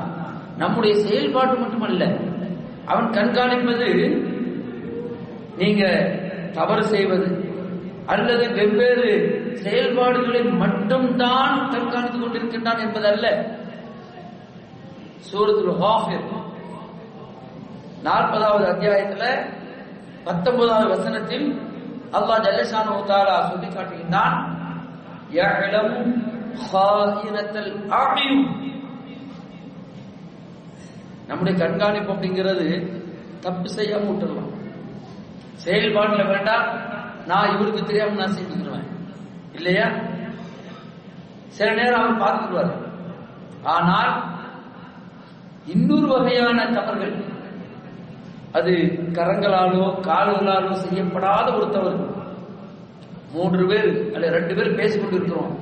நம்முடைய 0.58 0.94
செயல்பாடு 0.96 1.54
மட்டுமல்ல 1.60 2.04
அவன் 2.86 3.10
கண்காணிப்பது 3.10 3.90
நீங்க 5.58 5.84
தவறு 6.54 6.84
செய்வது 6.84 7.28
அல்லது 8.08 8.54
வெவ்வேறு 8.54 9.12
செயல்பாடுகளை 9.63 10.42
மட்டும்தான் 10.63 11.56
கண்காணித்துக் 11.74 12.24
கொண்டிருக்கின்றான் 12.24 12.84
என்பதல்ல. 12.86 13.26
சூரத்துல் 15.30 15.78
ஹாஃபிர் 15.84 16.26
நாற்பதாவது 18.04 18.66
அத்தியாயத்துல 18.66 19.26
பத்தொன்பதாவது 20.24 20.90
வசனத்தில் 20.90 21.48
அல்லாஹ் 22.14 22.44
ஜல்லஷானு 22.44 23.08
தாலா 23.08 23.50
சொல்லி 23.50 23.68
காட்டுகின்றான் 23.68 24.36
நம்முடைய 31.28 31.58
கண்காணிப்பு 31.58 32.14
அப்படிங்கிறது 32.14 32.68
தப்பு 33.40 33.70
செய்யாம 33.70 34.08
விட்டுடலாம் 34.10 34.54
செயல்பாடுல 35.56 36.28
வேண்டாம் 36.28 36.66
நான் 37.26 37.54
இவருக்கு 37.56 37.84
தெரியாம 37.84 38.16
நான் 38.16 38.36
செஞ்சுக்கிடுவேன். 38.38 38.88
இல்லையா? 39.54 39.88
சில 41.48 41.72
நேரம் 41.74 42.02
அவர் 42.02 42.22
பார்த்துக்குவார் 42.22 42.74
ஆனால் 43.64 44.12
இன்னொரு 45.66 46.08
வகையான 46.08 46.66
தவறுகள் 46.66 47.16
அது 48.58 48.74
கரங்களாலோ 49.17 49.86
கால்களாலோ 50.08 50.74
செய்யப்படாத 50.84 51.48
ஒருத்தவர். 51.58 51.98
மூன்று 53.34 53.63
பேர் 53.70 53.89
அல்ல 54.15 54.30
ரெண்டு 54.38 54.54
பேர் 54.58 54.78
பேசிக்கொண்டு 54.80 55.17
இருக்கிறோம் 55.20 55.54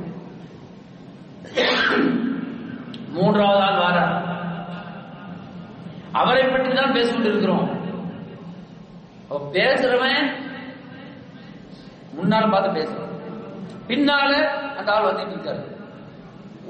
மூன்றாவது 3.16 3.62
ஆள் 3.66 3.82
வாரார் 3.82 4.16
அவரை 6.22 6.44
பற்றி 6.46 6.72
தான் 6.80 6.96
பேசிக்கொண்டு 6.98 7.32
இருக்கிறோம் 7.32 7.66
பேசுறவன் 9.56 10.28
முன்னால 12.18 12.44
பார்த்து 12.52 12.70
பேசுறான். 12.78 13.14
பின்னால 13.90 14.32
அந்த 14.80 14.90
ஆள் 14.94 15.08
வந்துட்டு 15.08 15.36
இருக்காரு. 15.36 15.64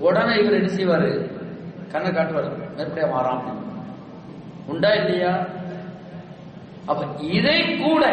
உடனே 0.05 0.33
இவர் 0.41 0.57
என்ன 0.59 0.69
செய்வாரு? 0.77 1.09
கண்ணை 1.91 2.09
காட்டுவாரு. 2.11 2.49
மேற்படியா 2.77 3.07
மாறாம 3.13 3.53
உண்டா 4.71 4.91
இல்லையா? 5.01 5.33
அப்ப 6.85 7.05
இதை 7.19 7.59
கூட 7.77 8.03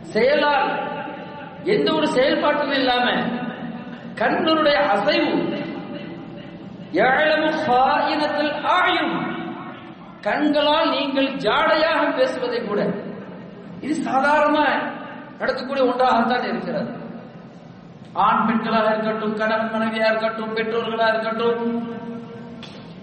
செயலால் 0.00 0.68
எந்த 1.64 1.88
ஒரு 1.92 2.06
செயல்பாட்டும் 2.06 2.72
இல்லாம 2.72 3.06
கண்களுடைய 4.20 4.76
அசைவு 4.94 5.32
ஏழமும் 7.06 7.58
சாயினத்தில் 7.68 8.54
ஆயும். 8.78 9.16
கண்களால் 10.20 10.90
நீங்கள் 10.90 11.28
ஜாடையாக 11.36 12.16
பேசுவதை 12.16 12.60
கூட. 12.64 12.80
இது 13.80 13.94
சாதாரண 13.94 14.58
நடக்கக்கூடிய 15.38 15.84
ஒன்றாகத்தான் 15.90 16.48
இருக்கிறது. 16.52 16.90
ஆண் 18.12 18.44
பெண்களாக 18.46 18.90
இருக்கட்டும் 18.90 19.34
கணவன் 19.34 19.72
மனைவியா 19.74 20.06
இருக்கட்டும் 20.06 20.54
பெற்றோர்களா 20.56 21.08
இருக்கட்டும் 21.08 21.64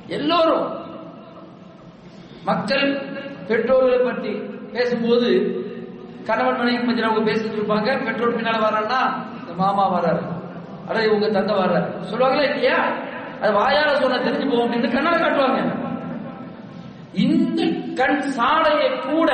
எல்லோரும் 0.07 0.65
மக்கள் 2.43 2.87
பெற்றோர்களை 3.47 3.97
பற்றி 3.97 4.31
பேசும்போது 4.73 5.29
கணவன் 6.25 6.57
மனைவி 6.57 6.83
மத்தியில் 6.83 7.09
அவங்க 7.09 7.31
பேசிட்டு 7.31 7.59
இருப்பாங்க. 7.59 8.05
பெற்றோர் 8.05 8.37
பின்னால 8.37 8.59
வர்றான்னா 8.67 8.99
இந்த 9.39 9.53
மாமா 9.55 10.01
வர்றாரு. 10.01 10.23
அல்லது 10.87 11.09
இவங்க 11.09 11.27
தந்தை 11.29 11.55
வர்றாரு. 11.55 11.87
சொல்லுவாங்களா 12.11 12.43
இல்லையா? 12.43 12.77
அது 13.41 13.53
வாயால 13.53 13.93
சொன்ன 13.93 14.17
தெரிஞ்சு 14.17 14.49
போவோம் 14.49 14.71
அப்படின்னு 14.71 14.85
கண்ணால 14.85 15.17
காட்டுவாங்க. 15.17 15.81
இந்த 17.13 17.63
கண் 17.93 18.21
சாலையை 18.21 18.99
கூட 18.99 19.31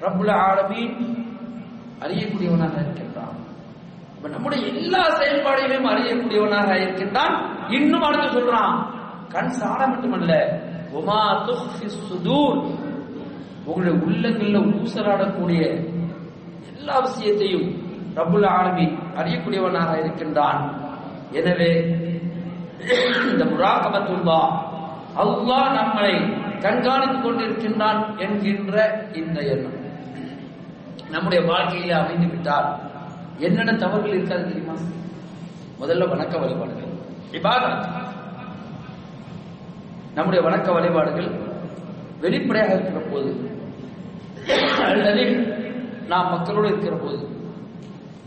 ரப்புல 0.00 0.30
ஆலமீன் 0.32 1.24
அறியக்கூடியவனாக 2.00 2.76
இருக்கின்றான். 2.80 3.36
இப்ப 4.16 4.28
நம்முடைய 4.28 4.66
எல்லா 4.66 5.02
செயல்பாடுகளையும் 5.10 5.90
அறியக்கூடியவனாக 5.90 6.80
இருக்கின்றான். 6.80 7.36
இன்னும் 7.68 8.02
அடுத்து 8.02 8.40
சொல்றான் 8.40 8.86
கண் 9.28 9.48
சாலை 9.48 9.86
மட்டுமல்ல 9.88 10.32
உமா 10.98 11.22
துஃபி 11.46 11.88
சுதூர் 12.08 12.60
உங்களுடைய 13.64 13.94
உள்ளங்கள்ல 14.06 14.58
ஊசலாடக்கூடிய 14.80 15.62
எல்லா 16.70 16.98
விஷயத்தையும் 16.98 17.68
ரபுல் 18.16 18.46
ஆலமி 18.48 18.86
அறியக்கூடியவனாக 19.18 19.90
இருக்கின்றான். 19.98 20.60
எனவே 21.32 21.70
இந்த 23.30 23.44
முராகபத்துல்லா 23.44 24.40
அல்லாஹ் 25.22 25.74
நம்மளை 25.78 26.14
கண்காணித்துக் 26.64 27.24
கொண்டிருக்கின்றான் 27.24 28.00
என்கின்ற 28.18 28.76
இந்த 29.12 29.40
எண்ணம். 29.54 29.78
நம்முடைய 31.10 31.40
வாழ்க்கையில 31.50 31.92
அமைந்து 32.02 32.26
விட்டால் 32.26 32.68
என்னென்ன 33.38 33.72
தவறுகள் 33.72 34.16
இருக்காது 34.16 34.44
தெரியுமா? 34.44 34.76
முதல்ல 35.80 36.08
வணக்க 36.12 36.34
வழிபாடுகள். 36.40 36.92
இபாதத். 37.32 37.84
நம்முடைய 40.16 40.48
வணக்க 40.48 40.72
வழிபாடுகள் 40.72 41.28
வெளிப்படையாக 42.20 42.74
இருக்கிற 42.74 43.00
போது 43.00 43.30
அல்லது 44.84 45.24
நாம் 46.08 46.30
மக்களோடு 46.30 46.68
இருக்கிற 46.68 46.96
போது. 46.96 47.18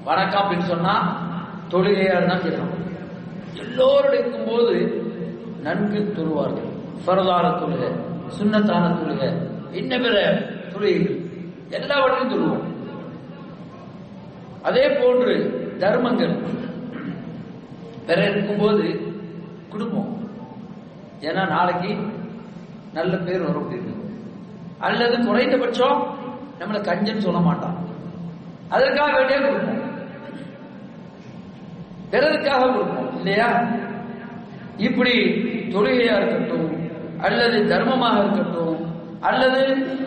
வணக்கம் 0.03 0.41
அப்படின்னு 0.41 0.71
சொன்னா 0.73 0.93
தொழுகையா 1.71 2.27
தான் 2.27 2.39
செய்யணும் 2.39 2.75
எல்லோரோடு 3.61 4.13
இருக்கும்போது 4.13 4.75
நன்கு 5.63 5.99
தொழுவார்கள். 6.17 6.69
ஃபரதான 7.05 7.47
தொழுகை 7.61 7.89
சுண்ணத்தான 8.39 8.91
தொழுகை 8.99 9.29
இன்ன 9.71 9.97
பிற 9.97 10.15
தொழுகைகள். 10.73 11.17
எல்லாவற்றையும் 11.69 12.31
தொழுவோம். 12.33 12.63
அதே 14.63 14.85
போன்று 14.89 15.35
தர்மங்கள். 15.79 16.35
பிற 18.05 18.29
இருக்கும்போது 18.29 18.85
குடும்பம். 19.69 20.18
ஏன்னா 21.21 21.47
நாளைக்கு 21.47 21.91
நல்ல 22.93 23.17
பேர் 23.17 23.41
வரும் 23.41 23.63
அப்படின்னு. 23.63 23.95
அல்லது 24.79 25.25
குறைந்தபட்சம் 25.25 25.99
நம்மளை 26.59 26.79
கஞ்சன்னு 26.79 27.17
சொல்ல 27.17 27.39
மாட்டான். 27.39 27.77
அதற்காக 28.69 29.11
வேண்டிய 29.17 29.39
கொடுப்போம். 29.39 29.87
பிறருக்காக 32.11 32.73
கொடுப்போம் 32.73 33.15
இல்லையா? 33.15 33.61
இப்படி 34.77 35.13
தொழுகையா 35.73 36.15
இருக்கட்டும் 36.17 36.69
அல்லது 37.21 37.57
தர்மமாக 37.75 38.19
இருக்கட்டும் 38.19 38.77
அல்லது 39.19 39.61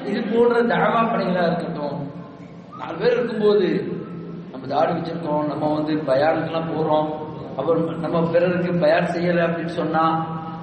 இது 0.04 0.22
போன்ற 0.22 0.62
தகவா 0.62 1.00
பணிகளா 1.02 1.42
இருக்கட்டும் 1.46 2.10
நாலு 2.78 2.96
பேர் 2.98 3.12
இருக்கும்போது 3.12 3.68
நம்ம 4.52 4.66
தாடி 4.66 4.92
வச்சிருக்கோம் 4.92 5.46
நம்ம 5.46 5.74
வந்து 5.74 5.92
பயானுக்கெல்லாம் 5.94 6.70
போறோம். 6.72 7.08
அப்புறம் 7.56 8.00
நம்ம 8.00 8.30
பிறருக்கு 8.30 8.72
பயார் 8.72 9.12
செய்யலை 9.14 9.42
அப்படின்னு 9.46 9.76
சொன்னா 9.80 10.04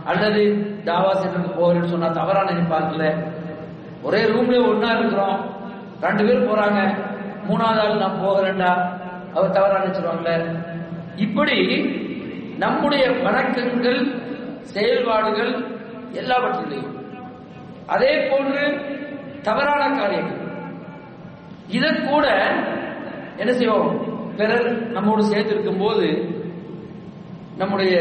அல்லது 0.09 0.43
தாவா 0.85 1.11
சென்டருக்கு 1.21 1.59
போகிறேன்னு 1.59 1.91
சொன்னா 1.93 2.07
தவறா 2.07 2.41
நினைப்பாங்கல்ல 2.43 3.05
ஒரே 4.03 4.21
ரூம்ல 4.23 4.57
ஒன்னா 4.71 4.89
இருக்கிறோம். 4.99 5.39
ரெண்டு 6.01 6.23
பேர் 6.25 6.47
போறாங்க. 6.49 6.79
மூணாவது 7.49 7.81
ஆள் 7.83 7.97
நான் 7.97 8.21
போகிறேன்டா 8.23 8.71
அவர் 9.33 9.51
தவறா 9.51 9.77
நினைச்சிருவாங்கல்ல 9.83 10.33
இப்படி 11.15 11.57
நம்முடைய 12.57 13.03
வணக்கங்கள் 13.25 13.99
செயல்பாடுகள் 14.61 15.51
எல்லாவற்றிலையும். 16.13 16.93
அதே 17.87 18.11
போன்று 18.29 18.63
தவறான 19.43 19.83
காரியங்கள். 19.99 20.41
இதை 21.67 21.91
கூட 22.01 22.27
என்ன 23.37 23.51
செய்வோம்? 23.53 23.91
பிறர் 24.37 24.69
நம்மோடு 24.91 25.23
சேர்ந்து 25.23 25.53
இருக்கும் 25.53 25.79
போது 25.79 26.07
நம்முடைய 27.57 27.93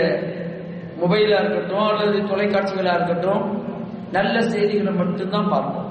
மொபைலா 1.00 1.38
இருக்கட்டும் 1.40 1.86
அல்லது 1.88 2.18
தொலைக்காட்சிகளா 2.30 2.94
இருக்கட்டும் 2.94 3.42
நல்ல 4.12 4.40
செய்திகளை 4.42 4.92
மட்டும்தான் 4.92 5.48
பார்ப்போம். 5.48 5.84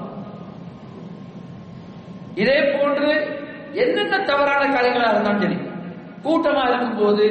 இதே 2.34 2.58
போன்று 2.72 3.10
என்னென்ன 3.72 4.18
தவறான 4.18 4.62
காரியங்களா 4.74 5.08
இருந்தாலும் 5.12 5.42
சரி 5.42 5.58
கூட்டமா 6.24 6.62
இருக்கும் 6.68 6.98
போது 6.98 7.24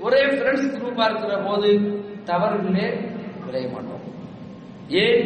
ஒரே 0.00 0.22
ஃப்ரெண்ட்ஸ் 0.24 0.74
குரூப்பா 0.74 1.04
இருக்கிற 1.10 1.36
போது 1.38 1.68
தவறுகளே 2.24 2.86
விளைய 3.46 3.68
மாட்டோம். 3.68 4.04
ஏன்? 4.88 5.22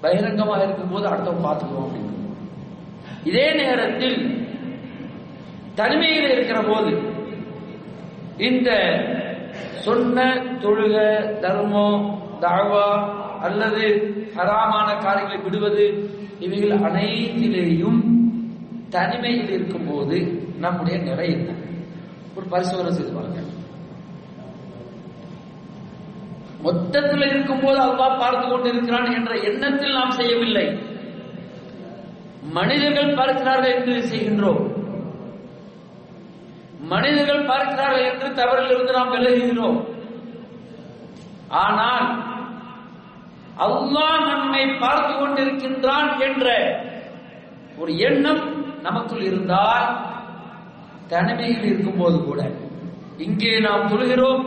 பகிரங்கமாக 0.00 0.64
இருக்கும் 0.64 0.90
போது 0.90 1.06
அடுத்தவங்க 1.08 1.44
பார்த்துக்கிறோம் 1.46 1.86
அப்படின்னு. 1.86 2.14
இதே 3.24 3.52
நேரத்தில் 3.52 4.18
தனிமையில் 5.74 6.30
இருக்கிற 6.30 6.60
போது 6.62 6.92
இந்த 8.48 8.70
சொன்ன 9.84 10.24
தொழுக 10.62 10.96
தர்மம் 11.40 12.04
தாவா 12.40 12.86
அல்லது 13.42 13.84
ஹராமான 14.36 14.98
காரியங்களை 14.98 15.42
விடுவது 15.42 15.84
இவைகள் 16.38 16.78
அனைத்திலேயும் 16.78 18.00
தனிமையில் 18.88 19.50
இருக்கும் 19.50 19.88
போது 19.90 20.18
நம்முடைய 20.58 20.98
நிலை 20.98 21.32
என்ன? 21.32 21.50
ஒரு 22.36 22.46
பரிசோதனை 22.46 22.92
செய்து 22.92 23.12
பாருங்க 23.12 23.40
மொத்தத்தில் 26.62 27.22
இருக்கும்போது 27.22 27.78
அல்லாஹ் 27.80 28.18
பார்த்து 28.18 28.48
கொண்டிருக்கிறான் 28.48 29.14
என்ற 29.14 29.34
எண்ணத்தில் 29.34 29.92
நாம் 29.92 30.10
செய்யவில்லை. 30.10 30.64
மனிதர்கள் 32.42 33.14
பார்க்கிறார்கள் 33.14 33.74
என்று 33.76 34.02
செய்கின்றோம். 34.02 34.69
மனிதர்கள் 36.92 37.48
பார்க்கிறார்கள் 37.50 38.08
என்று 38.10 38.28
தவறிலிருந்து 38.40 38.92
நாம் 38.96 39.14
விலகுகிறோம். 39.14 39.80
ஆனால் 41.64 42.06
அல்லாஹ் 43.66 44.20
நம்மை 44.30 44.62
பார்த்து 44.82 45.12
கொண்டிருக்கின்றான் 45.14 46.08
என்ற 46.26 46.46
ஒரு 47.80 47.92
எண்ணம் 48.08 48.42
நமக்குள் 48.86 49.24
இருந்தால் 49.30 49.86
தனிமையில் 51.12 51.66
இருக்கும்போது 51.70 52.18
கூட. 52.24 52.40
இங்கே 53.26 53.52
நாம் 53.66 53.88
தொழுகிறோம் 53.92 54.44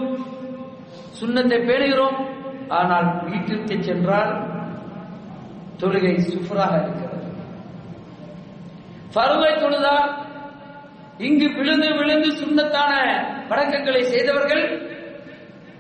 சுண்ணத்தை 1.20 1.60
பேணுகிறோம் 1.70 2.18
ஆனால் 2.80 3.08
வீட்டிற்கு 3.30 3.76
சென்றால் 3.90 4.32
தொழுகை 5.82 6.14
சுஃபராக 6.30 6.74
இருக்கிறது. 6.84 7.30
பருவை 9.16 9.52
தொழுதால் 9.64 10.12
இங்கு 11.24 11.54
விழுந்து 11.54 11.96
விழுந்து 11.96 12.30
சுண்ணத்தான 12.30 12.94
வணக்கங்களை 13.50 14.02
செய்தவர்கள் 14.02 14.92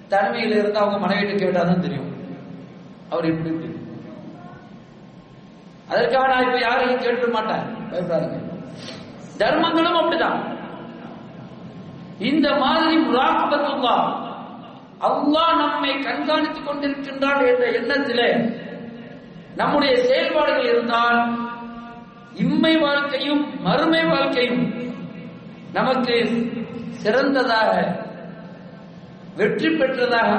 தனிமையில் 0.07 0.57
இருந்து 0.57 0.79
அவங்க 0.79 1.07
மனைவிட்டு 1.07 1.35
கேட்டாதான் 1.35 1.79
தெரியும். 1.79 2.09
அவர் 3.09 3.25
இப்படி 3.25 3.49
இப்படி 3.49 3.81
அதற்காக 5.89 6.27
நான் 6.27 6.43
இப்ப 6.43 6.59
யாரையும் 6.59 7.01
கேட்டு 7.01 7.27
மாட்டேன். 7.27 7.65
பயப்படாதீங்க. 7.91 8.39
தர்மங்களும் 9.37 9.99
அப்படிதான். 9.99 10.39
இந்த 12.19 12.55
மாதிரி 12.55 12.97
முராகபத்துல்லா 12.97 13.95
அல்லாஹ் 14.99 15.57
நம்மை 15.57 15.91
கண்காணித்துக் 15.91 16.67
கொண்டிருக்கின்றான் 16.67 17.47
என்ற 17.47 17.63
எண்ணத்திலே 17.71 18.29
நம்முடைய 19.55 19.95
செயல்பாடுகள் 19.95 20.69
இருந்தால் 20.69 21.37
இம்மை 22.33 22.77
வாழ்க்கையும் 22.77 23.61
மறுமை 23.61 24.03
வாழ்க்கையும் 24.05 24.82
நமக்கு 25.73 26.15
சிறந்ததாக 27.03 27.71
வெற்றி 29.37 29.69
பெற்றதாக 29.77 30.31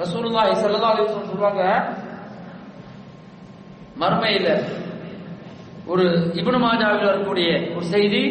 ரசூலுல்லாஹி 0.00 0.52
ஸல்லல்லாஹு 0.56 0.94
அலைஹி 0.94 1.06
வஸல்லம் 1.06 1.30
சொல்வாங்க 1.30 1.62
மர்மையில 4.02 4.48
ஒரு 5.86 6.04
இப்னு 6.34 6.58
மாஜாவில் 6.58 7.08
வரக்கூடிய 7.08 7.48
ஒரு 7.74 7.84
செய்தி 7.86 8.22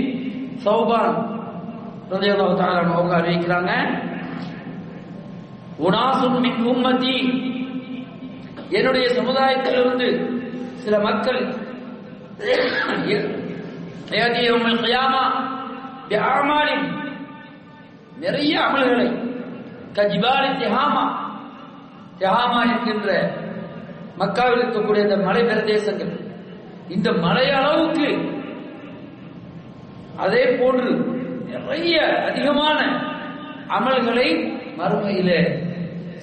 சௌபான் 0.63 1.15
ரலியல்லாஹு 2.11 2.59
தஆலா 2.59 2.83
அவங்க 2.93 3.15
அறிவிக்கிறாங்க 3.17 3.71
உனாசுன் 5.79 6.39
மின் 6.45 6.61
உம்மதி 6.71 7.17
என்னுடைய 8.71 9.07
சமுதாயத்திலிருந்து 9.17 10.07
சில 10.83 10.95
மக்கள் 10.99 11.41
ஏதி 14.19 14.41
யௌமுல் 14.45 14.81
கியாமா 14.83 15.23
பிஆமாலின் 16.09 16.85
நிறைய 18.17 18.53
அமல்களை. 18.67 19.07
கஜிபாலி 19.97 20.49
திஹாமா. 20.61 21.05
திஹாமா 22.19 22.59
என்கின்ற 22.73 23.09
மக்காவில் 24.19 24.61
இருக்கக்கூடிய 24.61 25.01
இந்த 25.03 25.17
மலை 25.17 25.41
பிரதேசங்கள் 25.41 26.13
இந்த 26.89 27.11
மலை 27.11 27.45
அளவுக்கு 27.49 28.07
அதே 30.17 30.43
போன்று 30.59 30.89
நிறைய 31.51 31.97
அதிகமான 32.29 32.79
அமல்களை 33.77 34.27
மறுமையில 34.79 35.29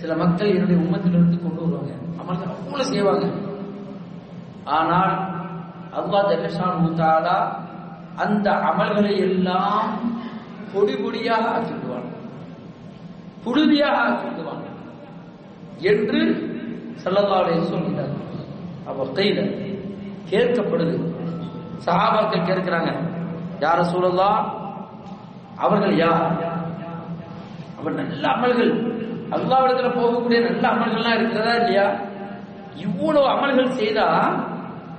சில 0.00 0.16
மக்கள் 0.16 0.54
என்னுடைய 0.54 0.78
உம்மத்திலிருந்து 0.82 1.38
கொண்டு 1.42 1.60
வருவாங்க. 1.62 1.92
அமல் 2.20 2.42
அவ்வளவு 2.48 2.90
செய்வாங்க. 2.90 3.26
ஆனால் 4.64 5.14
அல்லாஹ் 5.98 6.28
ஜெகஷான் 6.30 6.80
ஊத்தாலா 6.84 7.36
அந்த 8.16 8.50
அமல்களை 8.50 9.16
எல்லாம் 9.16 10.14
பொடி 10.74 10.92
பொடியாக 10.92 11.44
ஆக்கிவிடுவான். 11.56 12.08
புழுதியாக 13.44 13.96
ஆக்கிவிடுவான். 14.08 14.62
என்று 15.80 16.20
சல்லல்லாஹு 17.04 17.62
சொல்கிறார் 17.62 18.14
அவ 18.86 19.04
கையில 19.14 19.40
கேட்கப்படுது. 20.30 21.12
சஹாபாக்கள் 21.86 22.48
கேட்கிறாங்க 22.48 22.90
யார 23.60 23.80
சூழல்லாம் 23.82 24.44
அவர்கள் 25.56 25.96
யார்? 25.96 26.32
அவர் 27.80 27.94
நல்ல 27.94 28.28
அமல்கள். 28.28 28.92
அல்லாவிடத்துல 29.30 29.90
போகக்கூடிய 29.94 30.50
நல்ல 30.50 30.68
அமல்கள்லாம் 30.68 31.14
இருக்கிறதா 31.14 31.54
இல்லையா? 31.54 31.94
இவ்வளவு 32.76 33.28
அமல்கள் 33.28 33.76
செய்தா 33.76 34.06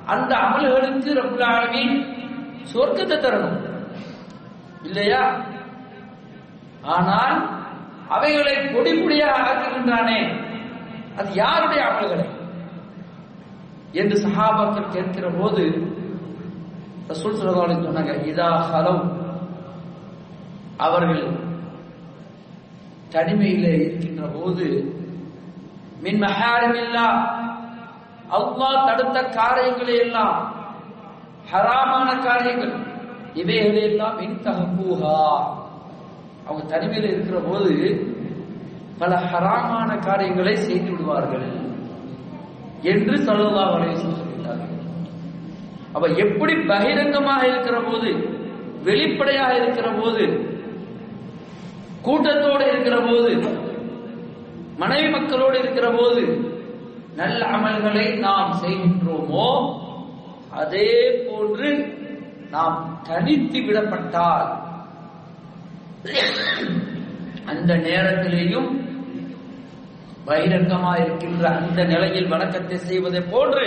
அந்த 0.06 0.36
அமல்களுக்கு 0.36 1.14
ரொம்ப 1.14 1.44
சொர்க்கத்தை 2.74 3.18
தரணும். 3.18 3.58
இல்லையா? 4.84 5.22
ஆனால் 6.84 7.38
அவைகளை 8.10 8.56
பொடி 8.74 8.92
பொடியாக 8.92 9.46
ஆக்குகின்றானே. 9.50 10.20
அது 11.18 11.34
யாருடைய 11.34 11.86
அமல்களை? 11.86 12.26
என்று 13.94 14.16
சஹாபாக்கள் 14.16 14.92
கேட்கிற 14.92 15.30
போது 15.30 15.64
ரசூல் 17.10 17.40
சொன்னாங்க 17.40 18.26
இதா 18.26 18.50
ஹலம் 18.72 19.04
அவர்கள் 20.78 21.38
தனிமையில 23.14 23.66
இருக்கின்ற 23.68 24.26
போது 24.26 24.66
மின் 26.02 26.22
மகாரமில்லா 26.24 27.06
அவ்வா 28.32 28.86
தடுத்த 28.86 29.24
காரியங்களை 29.30 29.96
எல்லாம் 29.98 30.45
ஹராமான 31.52 32.08
காரியங்கள். 32.22 32.74
இவைகளை 33.36 33.82
எல்லாம் 33.84 34.20
அவங்க 36.48 36.64
தனிமையில் 36.68 37.12
இருக்கிற 37.12 37.38
போது 37.40 37.72
பல 39.00 39.14
ஹராமான 39.30 39.90
காரியங்களை 40.00 40.56
செய்து 40.58 40.90
விடுவார்கள் 40.92 41.48
என்று 42.84 43.16
சல்லல்லாஹு 43.26 43.74
அலைஹி 43.78 43.96
சொல்கிறார்கள் 44.02 44.74
அவ 45.94 46.08
எப்படி 46.24 46.54
பகிரங்கமாக 46.68 47.42
இருக்கிற 47.48 47.78
போது 47.82 48.10
வெளிப்படையாக 48.84 49.54
இருக்கிற 49.58 49.88
போது 49.92 50.26
கூட்டத்தோடு 52.02 52.66
இருக்கிற 52.68 52.98
போது 53.02 53.32
மனைவி 54.78 55.08
மக்களோடு 55.10 55.58
இருக்கிற 55.60 55.88
போது 55.92 56.24
நல்ல 57.16 57.42
அமல்களை 57.48 58.06
நாம் 58.20 58.54
செய்கின்றோமோ 58.62 59.50
அதே 60.62 60.90
போன்று 61.28 61.70
நாம் 62.54 62.78
தனித்து 63.08 63.60
விடப்பட்டால் 63.68 64.50
அந்த 67.52 67.72
நேரத்திலேயும் 67.88 68.70
பகிரங்கமாக 70.28 71.02
இருக்கின்ற 71.04 71.44
அந்த 71.60 71.80
நிலையில் 71.94 72.32
வணக்கத்தை 72.34 72.78
செய்வதை 72.90 73.22
போன்று 73.34 73.66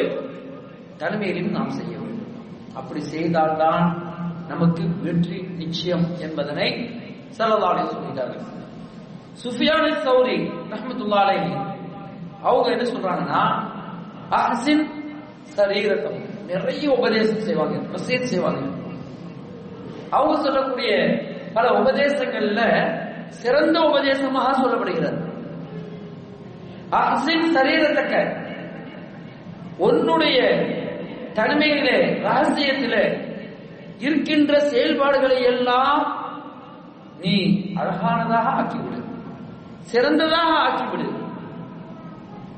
தனிமையிலும் 1.00 1.56
நாம் 1.56 1.76
செய்ய 1.78 1.94
வேண்டும். 2.02 2.32
அப்படி 2.78 3.00
செய்தால்தான் 3.14 3.86
நமக்கு 4.50 4.84
வெற்றி 5.04 5.38
நிச்சயம் 5.60 6.06
என்பதனை 6.26 6.68
சல்லல்லாஹு 7.36 7.86
சொல்கிறார்கள் 7.94 8.46
சுஃபியானி 9.42 9.92
சௌரி 10.06 10.38
ரஹமத்துல்லாலே 10.72 11.36
அவங்க 12.48 12.66
என்ன 12.74 12.84
சொல்றாங்கன்னா 12.94 13.42
அஹசின் 14.38 14.84
சரீரகம். 15.56 16.20
நிறைய 16.48 16.90
உபதேசம் 16.90 17.40
செய்வாங்க 17.40 17.76
வசியத் 17.76 18.24
செய்வாங்க. 18.24 18.60
அவங்க 20.10 20.42
சொல்லக்கூடிய 20.42 21.18
பல 21.54 21.68
உபதேசங்கள்ல 21.70 22.90
சிறந்த 23.28 23.80
உபதேசமாக 23.80 24.62
சொல்லப்படுகிறது. 24.62 25.26
அஹ்சின் 26.90 27.54
சரீரத்தக்க 27.54 28.36
உன்னுடைய 29.78 30.42
தனிமையிலே 31.34 32.20
ரகசியத்திலே 32.22 33.34
இருக்கின்ற 33.98 34.58
செயல்பாடுகளை 34.58 35.42
எல்லாம் 35.42 36.26
நீ 37.20 37.64
அழகானதாக 37.74 38.62
ஆக்கிவிடு. 38.62 39.04
சிறந்ததாக 39.78 40.68
ஆக்கிவிடு. 40.68 41.10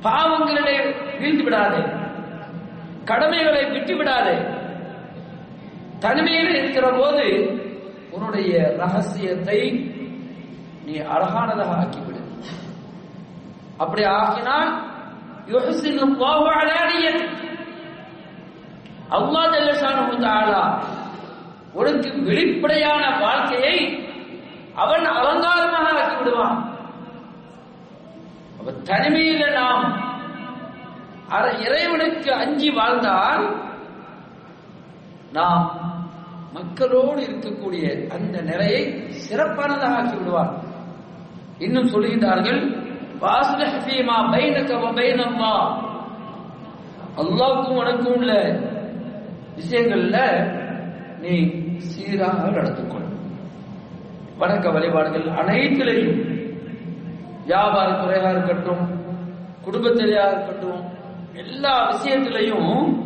பாவங்களிலே 0.03 0.94
வீழ்ந்து 1.18 1.44
விடாதே. 1.44 1.99
கடமைகளை 3.10 3.62
விட்டு 3.70 3.94
விடாதே 3.96 4.36
தனிமையில் 6.04 6.52
இருக்கிற 6.54 6.86
போது 6.98 7.24
உன்னுடைய 8.12 8.52
ரகசியத்தை 8.80 9.60
நீ 10.86 10.94
அழகானதாக 11.14 11.72
ஆக்கிவிடு. 11.80 12.20
அப்படி 13.78 14.02
ஆக்கினால் 14.14 14.70
யுஹ்சினு 15.52 16.02
அல்லாஹு 16.08 16.46
அலானியத் 16.56 17.22
அல்லாஹ் 19.10 19.52
ஜல்லஷானு 19.54 20.16
தஆலா 20.24 20.64
உனக்கு 21.74 22.10
வெளிப்படையான 22.28 23.02
வாழ்க்கையை 23.22 23.76
அவன் 24.76 25.06
அலங்காரமாக 25.12 25.88
ஆக்கி 25.96 26.16
விடுவான் 26.18 26.58
அப்ப 28.58 28.70
தனிமையில 28.88 29.44
நாம் 29.58 29.84
இறைவனுக்கு 31.38 32.34
அஞ்சி 32.34 32.70
வாழ்ந்தால் 32.70 33.56
நாம் 35.32 35.96
மக்களோடு 36.52 37.22
இருக்கக்கூடிய 37.22 38.08
அந்த 38.08 38.40
நிலையை 38.40 39.04
சிறப்பானதாக 39.28 39.94
ஆக்கி 39.94 40.16
விடுவார். 40.16 40.52
இன்னும் 41.58 41.86
சொல்லுகின்றார்கள் 41.86 42.78
அல்லாவுக்கும் 47.16 47.76
உனக்கும் 47.76 48.14
உள்ள 48.14 48.32
விஷயங்கள்ல 49.56 50.18
நீ 51.20 51.46
சீராக 51.76 52.50
நடத்துக்கொள் 52.50 53.08
வணக்க 54.38 54.72
வழிபாடுகள் 54.72 55.22
அனைத்திலையும் 55.22 56.20
வியாபார 57.44 57.92
துறையாக 57.92 58.30
இருக்கட்டும் 58.30 59.02
குடும்பத்திலையாக 59.64 60.32
இருக்கட்டும் 60.32 60.89
எல்லா 61.34 61.90
விஷயத்திலையும் 61.90 62.96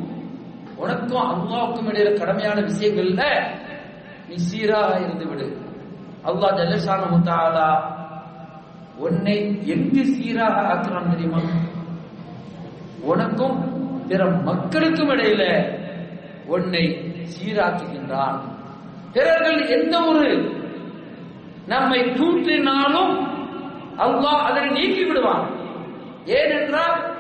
உனக்கும் 0.77 1.23
அல்லாவுக்கும் 1.23 1.89
இடையில 1.89 2.19
கடமையான 2.19 2.61
விஷயங்கள்ல 2.61 3.51
நீ 4.29 4.35
சீராக 4.35 5.01
இருந்து 5.01 5.27
விடு. 5.27 5.61
அல்லா 6.25 6.49
ஜல்லசான 6.55 7.03
முத்தாலா 7.11 7.85
உன்னை 8.97 9.61
எங்கு 9.65 10.05
சீராக 10.05 10.75
ஆக்குறான் 10.75 11.11
தெரியுமா? 11.11 11.43
உனக்கும் 13.01 13.83
பிற 14.09 14.31
மக்களுக்கும் 14.31 15.09
இடையில 15.09 15.73
உன்னை 16.47 17.13
சீராக்குகின்றான். 17.23 18.41
பிறர்கள் 19.13 19.69
எந்த 19.69 20.01
ஒரு 20.01 20.61
நம்மை 21.67 22.01
தூற்றினாலும் 22.01 23.27
அல்லாஹ் 23.99 24.43
அதனை 24.43 24.71
நீக்கி 24.71 25.05
விடுவான். 25.05 25.51
ஏனென்றால் 26.25 27.14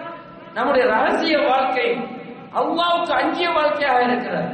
நம்முடைய 0.57 0.85
ரகசிய 0.87 1.39
வாழ்க்கை 1.49 1.89
அல்லாவுக்கு 2.53 3.13
அஞ்சிய 3.13 3.49
வாழ்க்கையாக 3.51 4.01
இருக்கிறார் 4.03 4.53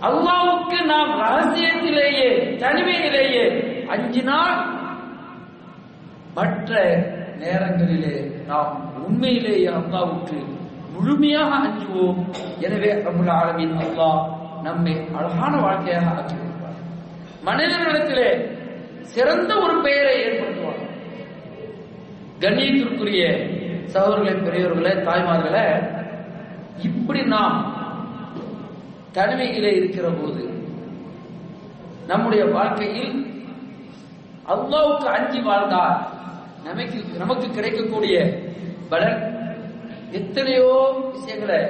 அல்லாவுக்கு 0.00 0.78
நாம் 0.84 1.12
ரகசியத்திலேயே 1.20 2.28
தனிமையிலேயே 2.58 3.44
அஞ்சினால் 3.88 4.56
மற்ற 6.34 6.72
நேரங்களிலே 7.36 8.14
நாம் 8.46 8.72
உண்மையிலேயே 9.04 9.68
அல்லாவுக்கு 9.68 10.38
முழுமையாக 10.94 11.50
அஞ்சுவோம். 11.58 12.20
எனவே 12.60 12.90
ரபுல் 13.06 13.30
ஆலமின் 13.30 13.74
அல்லாஹ் 13.84 14.20
நம்மை 14.62 14.94
அழகான 15.14 15.52
வாழ்க்கையாக 15.60 16.06
ஆக்கி 16.10 16.36
மனிதர்களிடத்திலே 17.44 18.28
சிறந்த 19.02 19.50
ஒரு 19.56 19.80
பெயரை 19.80 20.14
ஏற்படுத்துவார். 20.22 20.80
கண்ணியத்திற்குரிய 22.40 23.22
சகோதரர்களே 23.92 24.34
பெரியவர்களே 24.44 24.92
தாய்மார்களே 25.06 25.66
இப்படி 26.82 27.22
நாம் 27.24 27.56
தனிமையிலே 29.14 29.72
இருக்கிற 29.76 30.08
போது 30.10 30.42
நம்முடைய 32.06 32.44
வாழ்க்கையில் 32.44 33.14
அல்லாவுக்கு 34.46 35.06
அஞ்சி 35.06 35.40
வாழ்ந்தால் 35.40 35.96
நமக்கு 36.64 37.18
நமக்கு 37.18 37.50
கிடைக்கக்கூடிய 37.50 38.16
பலன் 38.88 39.20
எத்தனையோ 40.10 40.68
விஷயங்களை 41.12 41.60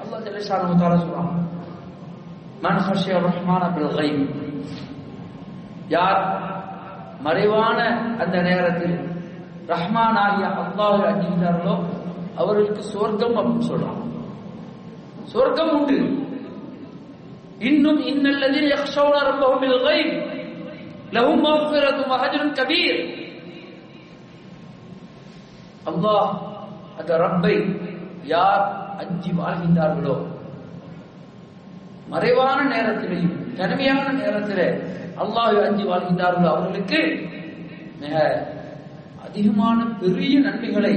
அல்லா 0.00 0.16
ஜல்லஷானு 0.26 0.78
தாலா 0.80 0.98
சொல்றான். 1.02 1.32
மன் 2.62 2.80
ஹஷிய 2.86 3.18
ரஹ்மான 3.26 3.62
யார் 5.88 6.20
மறைவான 7.20 7.78
அந்த 8.18 8.36
நேரத்தில் 8.40 8.96
ரஹ்மான் 9.68 10.18
ஆகிய 10.22 10.46
அல்லாஹை 10.62 11.04
அஞ்சுகிறார்களோ 11.10 11.74
அவர்களுக்கு 12.36 12.82
சொர்க்கம் 12.92 13.36
அப்படின்னு 13.38 13.68
சொல்றான் 13.68 13.98
சொர்க்கம் 15.32 15.72
உண்டு 15.74 15.98
இன்னும் 17.68 18.00
இன்னல்லதீன 18.10 18.70
யக்ஷௌன 18.72 19.16
ரப்பஹும் 19.26 19.60
பில் 19.62 19.80
கைப் 19.84 20.12
லஹும் 21.16 21.42
மக்ஃபிரத்தும் 21.44 22.12
வ 22.12 22.18
அஜ்ருன் 22.20 22.54
கபீர் 22.58 23.00
அல்லாஹ் 25.86 26.30
அந்த 26.98 27.12
ரப்பை 27.22 27.54
யார் 28.26 28.64
அஞ்சி 29.00 29.30
வாழ்கின்றார்களோ 29.38 30.16
மறைவான 32.08 32.58
நேரத்திலையும் 32.72 33.36
தனிமையான 33.56 34.06
நேரத்தில் 34.18 34.66
அல்லாஹ் 35.22 35.54
அஞ்சி 35.64 35.84
வாழ்கின்றார்களோ 35.84 36.48
அவர்களுக்கு 36.52 37.00
மிக 38.02 38.14
அதிகமான 39.26 39.78
பெரிய 40.00 40.40
நன்மைகளை 40.40 40.94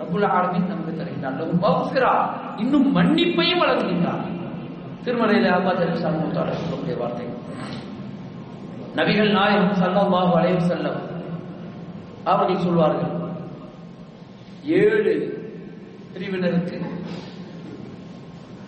ரபுல் 0.00 0.28
ஆலமின் 0.36 0.70
நமக்கு 0.72 0.92
தருகின்றார் 0.92 2.30
இன்னும் 2.56 2.96
மன்னிப்பையும் 2.96 3.62
வழங்குகின்றார். 3.62 4.22
திருமலையில 5.04 5.50
அல்லாஹ் 5.56 5.78
ஜல்ல 5.80 5.94
சொல்லக்கூடிய 5.94 6.96
வார்த்தை. 6.96 7.26
நபிகள் 8.96 9.32
நாயகம் 9.32 9.78
ஸல்லல்லாஹு 9.82 10.32
அலைவு 10.38 10.60
செல்லம் 10.70 11.00
அவர்கள் 12.24 12.64
சொல்வார்கள் 12.64 13.14
ஏழு 14.64 15.14
பிரிவினருக்கு 16.12 16.78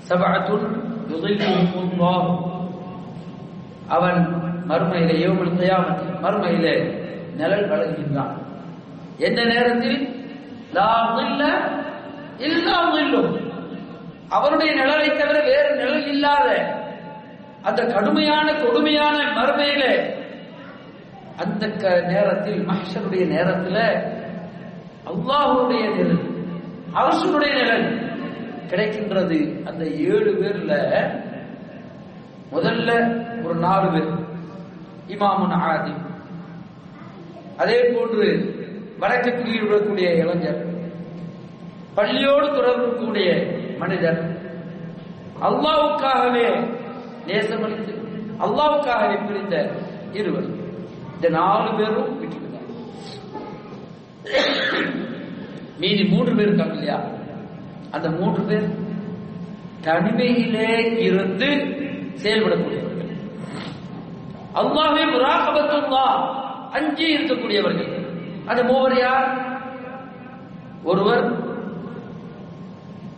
சபஅத்துன் 0.09 0.67
அவன் 3.89 4.21
மறுமையிலே 4.69 5.15
யௌமுல் 5.25 5.69
அவன் 5.69 5.99
மறுமையிலே 6.25 6.75
நிழல் 7.37 7.69
வழங்குகின்றான். 7.71 8.35
எந்த 9.21 9.45
நேரத்தில்? 9.45 10.19
அவருடைய 14.29 14.75
நிழலை 14.75 15.19
தவிர 15.19 15.41
வேறு 15.41 15.77
நிழல் 15.77 16.07
இல்லாத 16.07 16.49
அந்த 17.63 17.87
கடுமையான 17.87 18.55
கொடுமையான 18.55 19.43
மறுமையில 19.43 19.85
அந்த 21.37 21.71
க- 21.71 22.05
நேரத்தில் 22.09 22.69
மஹ்ஷருடைய 22.69 23.27
நேரத்தில் 23.27 23.83
அவ்வாவுடைய 25.07 25.97
நிழல் 25.97 26.23
அரசனுடைய 26.93 27.55
நிழல் 27.55 27.87
கிடைக்கின்றது. 28.69 29.67
அந்த 29.67 29.85
ஏழு 29.85 30.37
பேர்ல 30.41 30.73
முதல்ல 32.53 32.91
ஒரு 33.45 33.55
நாலு 33.55 33.91
பேர் 33.91 34.13
இமாமுன் 35.09 35.53
ஆதி. 35.53 35.95
அதே 37.57 37.83
போன்று 37.83 38.27
வடக்கு 39.01 39.31
ஈடுபடக்கூடிய 39.55 40.09
இளைஞர் 40.23 40.61
பள்ளியோடு 41.97 42.49
தொடர்பு 42.57 42.89
கூடிய 43.01 43.29
மனிதர் 43.79 44.21
அல்லாவுக்காகவே 45.49 46.47
நேசமளித்து 47.29 47.93
அல்லாவுக்காகவே 48.45 49.17
பிரிந்த 49.29 49.57
இருவர். 50.19 50.49
இந்த 51.17 51.29
நாலு 51.39 51.71
பேரும் 51.79 52.13
விட்டுவிட்டாங்க 52.21 52.69
மீதி 55.83 56.05
மூன்று 56.13 56.33
பேர் 56.37 56.49
இருக்காங்க 56.51 56.77
இல்லையா? 56.79 56.99
அந்த 57.97 58.09
மூன்று 58.19 58.43
பேர் 58.49 58.67
தனிமையிலே 59.87 60.71
இருந்து 61.07 61.49
செயல்படக்கூடியவர்கள். 62.23 63.13
அல்லாஹே 64.61 65.05
முராகபத்துல்லா 65.15 66.05
அஞ்சு 66.79 67.07
இருக்கக்கூடியவர்கள். 67.17 67.93
அது 68.47 68.65
மூவர் 68.65 68.99
யார்? 68.99 69.49
ஒருவர் 70.85 71.33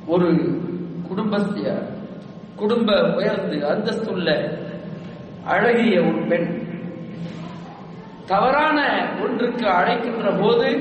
ஒரு 0.07 0.61
குடும்பஸ்திய 1.09 1.83
குடும்ப 2.57 3.15
உயர்ந்து 3.15 3.57
அந்தஸ்துள்ள 3.57 4.59
அழகிய 5.45 6.01
ஒரு 6.01 6.27
பெண். 6.29 6.61
தவறான 8.27 9.09
ஒன்றுக்கு 9.23 9.67
அழைக்கின்ற 9.67 10.41
போது 10.41 10.77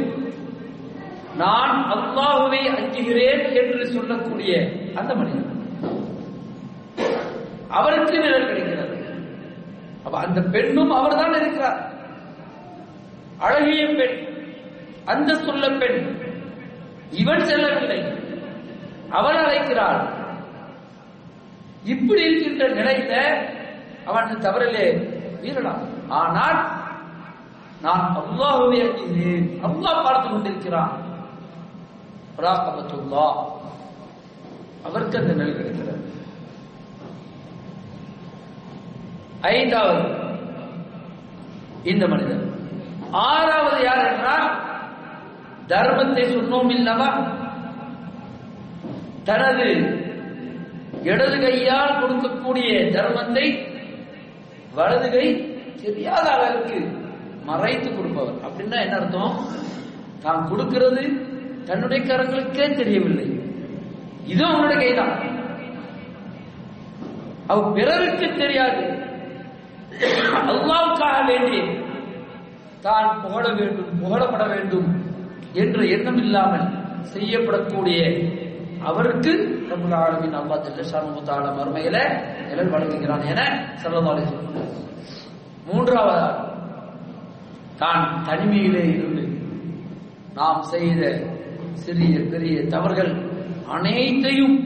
நான் 1.37 1.91
அல்லாஹுவை 1.91 2.67
அஞ்சுகிறேன் 2.67 3.53
என்று 3.53 3.87
சொல்லக்கூடிய 3.87 4.71
அந்த 4.95 5.15
மனிதன். 5.15 5.65
அவருக்கு 7.67 8.19
நிழல் 8.19 8.45
கிடைக்கிறது. 8.45 9.15
அப்ப 10.03 10.17
அந்த 10.19 10.41
பெண்ணும் 10.41 10.91
அவர்தான் 10.91 11.33
இருக்கிறார். 11.33 11.91
அழகிய 13.37 13.87
பெண். 13.87 14.29
அந்த 15.05 15.29
சொல்ல 15.45 15.69
பெண் 15.81 16.01
இவன் 17.21 17.47
செல்லவில்லை. 17.49 17.99
அவள் 19.17 19.39
அழைக்கிறாள். 19.43 20.01
இப்படி 21.93 22.21
இருக்கின்ற 22.27 22.63
நிலையில 22.79 23.13
அவன் 24.09 24.43
தவறிலே 24.45 24.85
வீரலாம் 25.41 25.83
ஆனால் 26.19 26.59
நான் 27.85 28.03
அல்லாஹுவை 28.21 28.79
அஞ்சுகிறேன் 28.85 29.47
அல்லாஹ் 29.67 30.03
பார்த்து 30.05 30.27
கொண்டிருக்கிறான். 30.29 30.93
முராகபத்துல்லாஹ் 32.35 33.39
அவருக்கு 34.87 35.19
அந்த 35.21 35.33
நிலை 35.39 35.53
கிடைக்கிறது 35.53 35.97
ஐந்தாவது 39.51 40.03
இந்த 41.91 42.05
மனிதன். 42.07 42.43
ஆறாவது 43.11 43.79
யார் 43.85 44.07
என்றால் 44.09 44.30
தர்மத்தை 45.71 46.23
சொன்னோம் 46.35 46.71
இல்லவா? 46.77 47.09
தனது 49.23 49.67
இடது 51.03 51.39
கையால் 51.39 51.99
கொடுக்கக்கூடிய 52.01 52.71
தர்மத்தை 52.95 53.45
வலது 54.73 55.09
கை 55.11 55.27
தெரியாத 55.83 56.29
அளவுக்கு 56.31 56.77
மறைத்து 57.43 57.95
கொடுப்பவர். 57.95 58.33
அப்படின்னா 58.33 58.81
என்ன 58.81 58.95
அர்த்தம்? 58.95 59.47
தான் 60.21 60.47
கொடுக்கிறது 60.49 61.03
தன்னுடைய 61.65 62.03
கரங்களுக்கே 62.03 62.75
தெரியவில்லை. 62.75 63.27
இது 64.25 64.45
அவனுடைய 64.45 64.77
கைதான். 64.81 65.15
அவ 67.47 67.71
பிறருக்கு 67.71 68.27
தெரியாது. 68.35 68.83
அல்லாவுக்காக 70.49 71.17
வேண்டி 71.25 71.59
தான் 72.81 73.21
புகழ 73.21 73.53
வேண்டும் 73.53 73.99
புகழப்பட 74.01 74.43
வேண்டும். 74.47 75.00
என்ற 75.53 75.79
எண்ணம் 75.85 76.17
இல்லாமல் 76.17 76.67
செய்யப்படக்கூடிய 77.13 78.01
அவருக்கு 78.83 79.31
ரபுல் 79.69 79.95
ஆலமின் 79.97 80.37
அல்லா 80.37 80.55
ஜல்லஷானு 80.57 81.51
மறுமையில 81.57 81.97
நிழல் 82.47 82.71
வழங்குகிறான் 82.71 83.27
என 83.27 83.41
சொல்லவாறு 83.83 84.23
மூன்றாவதாக 85.67 86.29
தான் 87.77 88.05
தனிமையிலே 88.25 88.83
இருந்து 88.89 89.23
நாம் 90.33 90.63
செய்த 90.63 91.03
சிறிய 91.75 92.17
பெரிய 92.29 92.55
தவறுகள் 92.69 93.13
அனைத்தையும் 93.71 94.57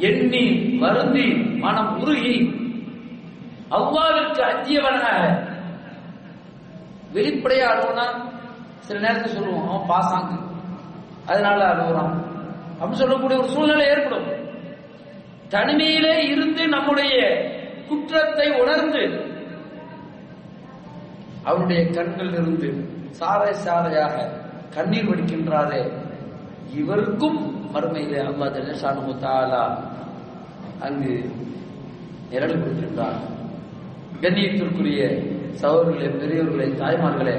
எண்ணி 0.00 0.44
வருந்தி 0.78 1.26
மனம் 1.58 1.92
உருகி 1.98 2.36
அவ்வாவிற்கு 3.70 4.42
அஞ்சியவனாக 4.42 5.20
வெளிப்படையாக 7.12 7.80
சில 8.86 8.98
நேரத்தில் 8.98 9.34
சொல்லுவோம் 9.34 9.68
அவன் 9.68 9.88
பாசாங்கு 9.88 10.36
அதனால 11.26 11.60
அழுகுறான் 11.72 12.14
அப்படின்னு 12.72 13.00
சொல்லக்கூடிய 13.00 13.36
ஒரு 13.38 13.48
சூழ்நிலை 13.48 13.84
ஏற்படும். 13.88 14.28
தனிமையிலே 15.50 16.14
இருந்து 16.30 16.62
நம்முடைய 16.68 17.16
குற்றத்தை 17.88 18.46
உணர்ந்து 18.60 19.02
அவனுடைய 21.46 21.80
கண்கள் 21.90 22.32
இருந்து 22.32 22.68
சாறை 23.18 23.52
சாறையாக 23.64 24.16
கண்ணீர் 24.76 25.08
வடிக்கின்றாரே 25.08 25.82
இவருக்கும் 26.74 27.38
மறுமையிலே 27.74 28.20
அல்லா 28.22 28.46
ஜல்லஷானு 28.54 29.14
தாலா 29.22 29.62
அங்கு 30.82 31.14
நிரல் 32.30 32.58
கொடுக்கின்றார் 32.58 33.18
கண்ணியத்திற்குரிய 34.22 35.02
சகோதரர்களே 35.60 36.08
பெரியவர்களே 36.14 36.68
தாய்மார்களே 36.80 37.36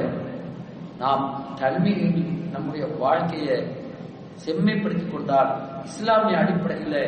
நாம் 0.99 1.55
தன்மையின் 1.59 2.49
நம்முடைய 2.51 2.85
வாழ்க்கையை 2.99 3.57
செம்மைப்படுத்திக் 4.45 5.11
கொண்டால் 5.11 5.51
இஸ்லாமிய 5.83 6.37
அடிப்படையில் 6.37 6.99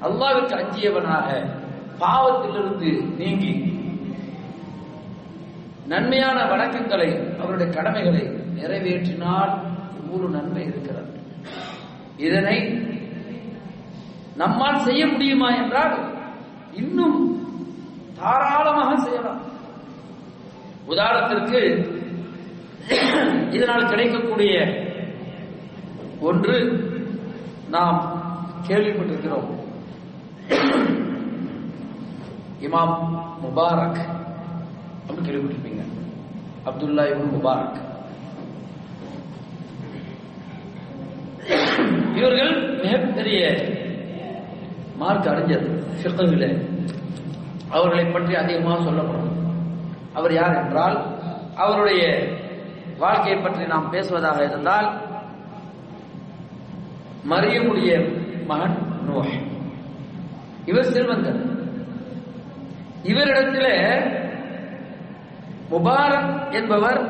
அல்லாவிற்கு 0.00 0.54
அஞ்சியவனாக 0.60 1.28
பாவத்திலிருந்து 2.00 2.90
நீங்கி 3.16 3.52
நன்மையான 5.86 6.38
வணக்கங்களை 6.44 7.10
அவருடைய 7.40 7.72
கடமைகளை 7.72 8.22
நிறைவேற்றினால் 8.58 9.52
ஒரு 10.12 10.28
நன்மை 10.28 10.62
இருக்கிறது. 10.62 11.10
இதனை 12.16 12.56
நம்மால் 14.36 14.78
செய்ய 14.78 15.06
முடியுமா 15.06 15.48
என்றால் 15.50 15.94
இன்னும் 16.72 17.18
தாராளமாக 18.14 18.96
செய்யலாம். 18.96 19.42
உதாரணத்திற்கு 20.88 21.60
இதனால் 23.52 23.88
கிடைக்கக்கூடிய 23.88 24.84
ஒன்று 26.20 26.84
நாம் 27.70 28.22
கேள்விப்பட்டிருக்கிறோம். 28.68 29.54
இமாம் 32.60 33.22
முபாரக். 33.40 33.98
அப்படின்னு 35.08 35.24
கேள்விப்பட்டிருப்பீங்க. 35.24 35.82
Abdullah 36.66 37.06
ibn 37.06 37.30
Mubarak. 37.30 37.84
இவர்கள் 42.16 42.78
மிகப்பெரிய 42.82 43.66
மார்க் 44.96 45.26
அறிஞர் 45.26 45.80
ஃபிக்ஹிலே 46.02 46.66
அவர்களை 47.68 48.04
பற்றி 48.04 48.34
அதிகமாக 48.34 48.82
சொல்லப்படும். 48.82 49.34
அவர் 50.12 50.32
யார் 50.32 50.64
என்றால் 50.64 51.18
அவருடைய 51.54 52.28
வாழ்க்கையை 52.98 53.42
பற்றி 53.42 53.66
நாம் 53.66 53.90
பேசுவதாக 53.90 54.44
இருந்தால் 54.44 54.88
மரியமுடைய 57.28 57.90
மகன் 58.46 58.76
நோய் 59.04 59.42
இவர் 60.64 60.84
செல்வந்தர் 60.84 61.54
இவரிடத்தில் 63.02 64.24
முபாரக் 65.70 66.52
என்பவர் 66.52 67.00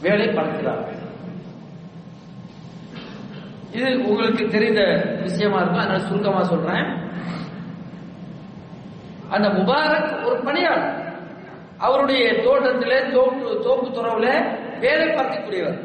வேலை 0.00 0.28
பார்க்கிறார். 0.28 0.88
இது 3.72 4.08
உங்களுக்கு 4.08 4.48
தெரிந்த 4.48 4.80
விஷயமா 5.20 5.58
இருக்கும் 5.58 5.80
அதனால 5.80 6.06
சுருக்கமா 6.06 6.42
சொல்றேன். 6.42 6.88
அந்த 9.30 9.48
முபாரக் 9.48 10.24
ஒரு 10.24 10.40
பணியாளர். 10.44 10.99
அவருடைய 11.86 12.24
தோட்டத்திலே 12.46 12.98
தோப்பு 13.14 13.46
தோப்பு 13.66 13.88
துறவுல 13.96 14.26
வேலை 14.84 15.06
பார்க்கக்கூடியவர். 15.08 15.78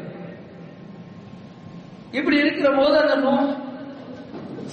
இப்படி 2.18 2.36
இருக்கிற 2.42 2.68
போது 2.78 2.96
அந்த 3.02 3.14
நோ 3.24 3.34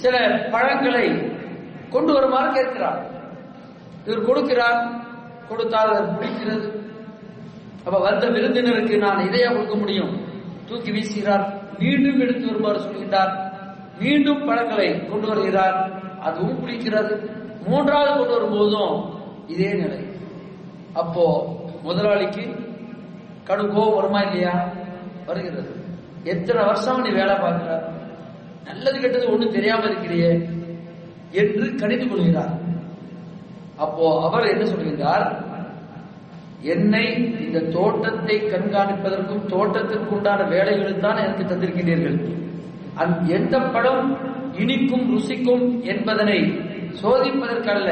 சில 0.02 0.14
பழங்களை 0.54 1.06
கொண்டு 1.94 2.12
வருமாறு 2.16 2.48
கேட்கிறார். 2.56 3.00
இவர் 4.06 4.28
கொடுக்கிறார் 4.28 4.78
கொடுத்தால் 5.48 5.92
அது 5.94 6.12
பிடிக்கிறது 6.18 6.68
அப்ப 7.86 7.96
வந்த 8.06 8.24
விருந்தினருக்கு 8.34 8.94
நான் 9.04 9.24
இதையா 9.28 9.48
கொடுக்க 9.52 9.74
முடியும். 9.82 10.12
தூக்கி 10.68 10.90
வீசுகிறார் 10.96 11.44
மீண்டும் 11.80 12.20
எடுத்து 12.24 12.44
வருமாறு 12.50 12.78
சொல்கிறார் 12.86 13.32
மீண்டும் 14.00 14.44
பழங்களை 14.48 14.88
கொண்டு 15.10 15.26
வருகிறார். 15.32 15.76
அதுவும் 16.28 16.60
பிடிக்கிறது. 16.62 17.14
மூன்றாவது 17.66 18.12
கொண்டு 18.18 18.34
வரும்போதும் 18.36 18.94
இதே 19.54 19.70
நிலை. 19.82 20.00
அப்போ 20.94 21.24
முதலாளிக்கு 21.82 22.44
கடும் 23.44 23.72
கோபம் 23.74 23.96
வருமா 23.96 24.20
இல்லையா? 24.20 24.54
வருகிறது. 25.26 25.72
எத்தனை 26.24 26.64
வருஷம் 26.64 27.00
நீ 27.00 27.10
வேலை 27.10 27.34
பார்க்கிற? 27.34 27.72
நல்லது 28.64 29.00
கெட்டது 29.00 29.32
ஒன்றும் 29.32 29.52
தெரியாம 29.52 29.84
இருக்கிறியே 29.84 30.30
என்று 31.32 31.66
கணித்துக் 31.80 32.12
கொள்கிறார். 32.12 32.54
அப்போ 33.76 34.22
அவர் 34.22 34.46
என்ன 34.46 34.64
சொல்கிறார் 34.64 35.26
என்னை 36.62 37.04
இந்த 37.40 37.60
தோட்டத்தை 37.60 38.36
கண்காணிப்பதற்கும் 38.52 39.46
தோட்டத்திற்கு 39.46 40.14
உண்டான 40.14 40.42
வேலைகளும் 40.42 41.00
தான் 41.00 41.16
எனக்கு 41.16 41.44
தந்திருக்கிறீர்கள் 41.44 42.18
அந் 42.96 43.14
எந்த 43.28 43.58
படம் 43.74 44.06
இனிக்கும் 44.62 45.06
ருசிக்கும் 45.14 45.82
என்பதனை 45.82 46.38
சோதிப்பதற்கல்ல. 47.02 47.90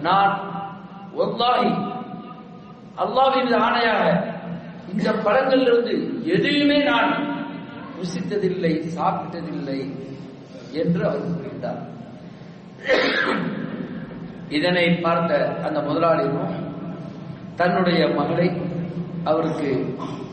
நான் 0.00 0.32
ஒல்லாஹி 1.16 1.70
அல்லாவின் 2.96 3.52
ஆணையாக 3.66 4.04
இந்த 4.88 5.10
பழங்களிலிருந்து 5.24 5.94
எதையுமே 6.24 6.78
நான் 6.82 7.10
ருசித்ததில்லை 7.98 8.72
சாப்பிட்டதில்லை 8.96 9.80
என்று 10.72 11.06
அவர் 11.08 11.26
கூறுகின்றார் 11.26 11.82
இதனை 14.48 15.00
பார்த்த 15.00 15.30
அந்த 15.62 15.80
முதலாளியும் 15.80 16.54
தன்னுடைய 17.56 18.08
மகளை 18.14 18.48
அவருக்கு 19.24 19.70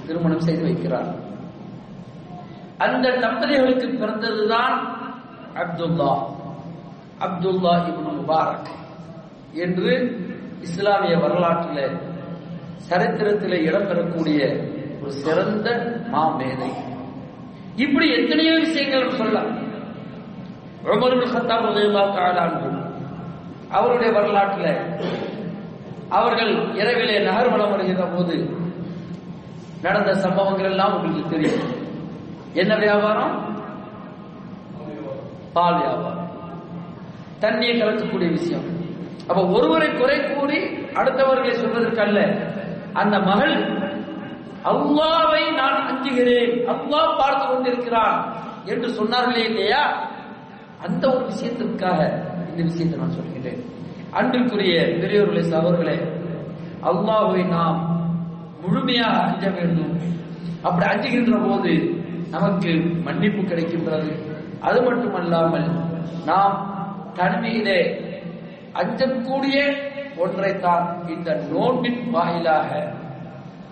திருமணம் 0.07 0.39
செய்து 0.39 0.64
வைக்கிறார். 0.64 1.09
அந்த 2.78 3.09
தம்பதிகளுக்கு 3.22 3.88
பிறந்ததுதான் 3.91 4.76
அப்துல்லா 5.55 6.11
அப்துல்லா 7.22 7.74
இப்னு 7.89 8.14
முபாரக் 8.18 8.70
என்று 9.53 9.91
இஸ்லாமிய 10.61 11.16
வரலாற்றில் 11.18 11.86
சரித்திரத்தில் 12.78 13.71
இடம்பெறக்கூடிய 13.71 14.63
ஒரு 15.01 15.11
சிறந்த 15.11 15.99
மாமேதை. 16.07 16.69
இப்படி 17.76 18.09
எத்தனையோ 18.09 18.59
விஷயங்கள் 18.59 19.09
சொல்லலாம். 19.09 19.61
உமருல் 20.86 22.82
அவருடைய 23.69 24.11
வரலாற்றில் 24.11 24.99
அவர்கள் 26.09 26.74
இரவிலே 26.74 27.19
நகர்வலம் 27.19 27.69
வருகிற 27.69 28.05
போது 28.05 28.49
நடந்த 29.82 30.13
சம்பவங்கள் 30.13 30.69
எல்லாம் 30.69 30.95
உங்களுக்கு 30.95 31.30
தெரியும். 31.30 31.69
என்ன 32.53 32.76
வியாபாரம்? 32.76 33.55
பால் 35.53 35.78
வியாபாரம். 35.78 36.32
தண்ணியை 37.39 37.74
கலக்கக்கூடிய 37.74 38.30
விஷயம். 38.30 38.63
அப்ப 39.28 39.47
ஒருவரை 39.47 39.93
குறை 39.93 40.34
கூறி 40.34 40.57
அடுத்தவர்களை 40.67 41.53
சொல்வதற்கல்ல. 41.53 42.51
அந்த 42.93 43.19
மகள் 43.19 43.55
அல்லாவை 44.65 45.53
நான் 45.53 45.79
அஞ்சுகிறேன். 45.89 46.53
அல்லாஹ் 46.67 47.17
பார்த்து 47.17 47.47
கொண்டிருக்கிறான். 47.47 48.35
என்று 48.65 48.87
சொன்னார்களே 48.87 49.43
இல்லையா? 49.43 50.09
அந்த 50.83 51.15
ஒரு 51.15 51.25
விஷயத்திற்காக 51.25 52.23
இந்த 52.49 52.63
விஷயத்தை 52.63 52.99
நான் 52.99 53.09
சொல்கிறேன் 53.09 53.63
அன்பிற்குரிய 54.11 54.81
பெரியோர்களே 54.81 55.43
சகோதரர்களே 55.53 55.97
அல்லாஹ்வை 56.83 57.47
நாம் 57.47 58.07
முழுமையாக 58.61 59.21
அஞ்ச 59.21 59.49
வேண்டும். 59.49 59.99
அப்படி 60.61 60.85
அஞ்சுகின்ற 60.85 61.37
போது 61.37 61.73
நமக்கு 62.31 62.71
மன்னிப்பு 63.03 63.41
கிடைக்கின்றது. 63.41 64.11
அது 64.61 64.81
மட்டுமல்லாமல் 64.81 65.67
நாம் 66.25 66.55
தனிமையிலே 67.13 67.79
அஞ்சக்கூடிய 68.73 69.57
ஒன்றைத்தான் 70.18 71.09
இந்த 71.09 71.41
நோன்பின் 71.51 72.09
வாயிலாக 72.09 72.93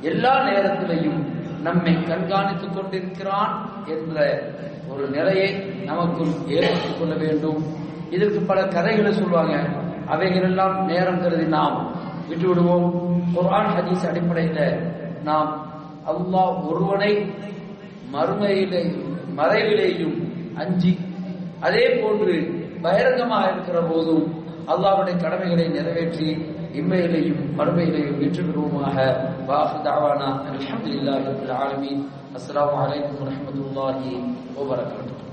எல்லா 0.02 0.39
நேரத்திலையும் 0.39 1.24
நம்மை 1.62 1.94
கண்காணித்துக் 1.94 2.74
கொண்டிருக்கிறான் 2.74 3.70
என்ற 3.86 4.42
ஒரு 4.88 5.08
நிலையை 5.08 5.56
நமக்குள் 5.86 6.48
ஏற்படுத்திக் 6.48 7.00
கொள்ள 7.00 7.16
வேண்டும். 7.16 7.64
இதற்கு 8.10 8.39
பல 8.39 8.68
கதைகளை 8.68 9.14
சொல்லுவாங்க. 9.14 9.70
அவைகளெல்லாம் 10.06 10.86
நேரம் 10.86 11.22
கருதி 11.22 11.46
நாம் 11.46 11.96
விட்டுவிடுவோம். 12.30 13.10
குரான் 13.36 13.70
ஹதீஸ் 13.78 14.08
அடிப்படையில் 14.08 14.94
நாம் 15.24 15.66
அல்லாஹ் 16.08 16.68
ஒருவனை 16.68 17.34
மறுமையிலே 18.14 19.06
மறைவிலேயும் 19.38 20.34
அஞ்சி 20.58 20.98
அதே 21.60 21.89
போன்று 21.89 22.60
பகிரங்கமாக 22.82 23.52
இருக்கிற 23.52 23.82
போதும் 23.82 24.41
அல்லாவுடைய 24.68 25.16
கடமைகளை 25.18 25.68
நிறைவேற்றி 25.68 26.28
இம்மையிலையும் 26.74 27.41
மறுமையிலையும் 27.57 28.18
வெற்றி 28.18 28.43
பெறுவோமாக 28.43 28.97
வாஹு 29.47 29.78
தாவானா 29.88 30.30
அல்ஹம்துலில்லாஹி 30.51 31.26
ரப்பில் 31.30 31.55
ஆலமீன். 31.64 32.03
அஸ்ஸலாமு 32.36 32.78
அலைக்கும் 32.84 33.20
வரஹ்மத்துல்லாஹி 33.22 34.12
வபரகாத்துஹு. 34.57 35.30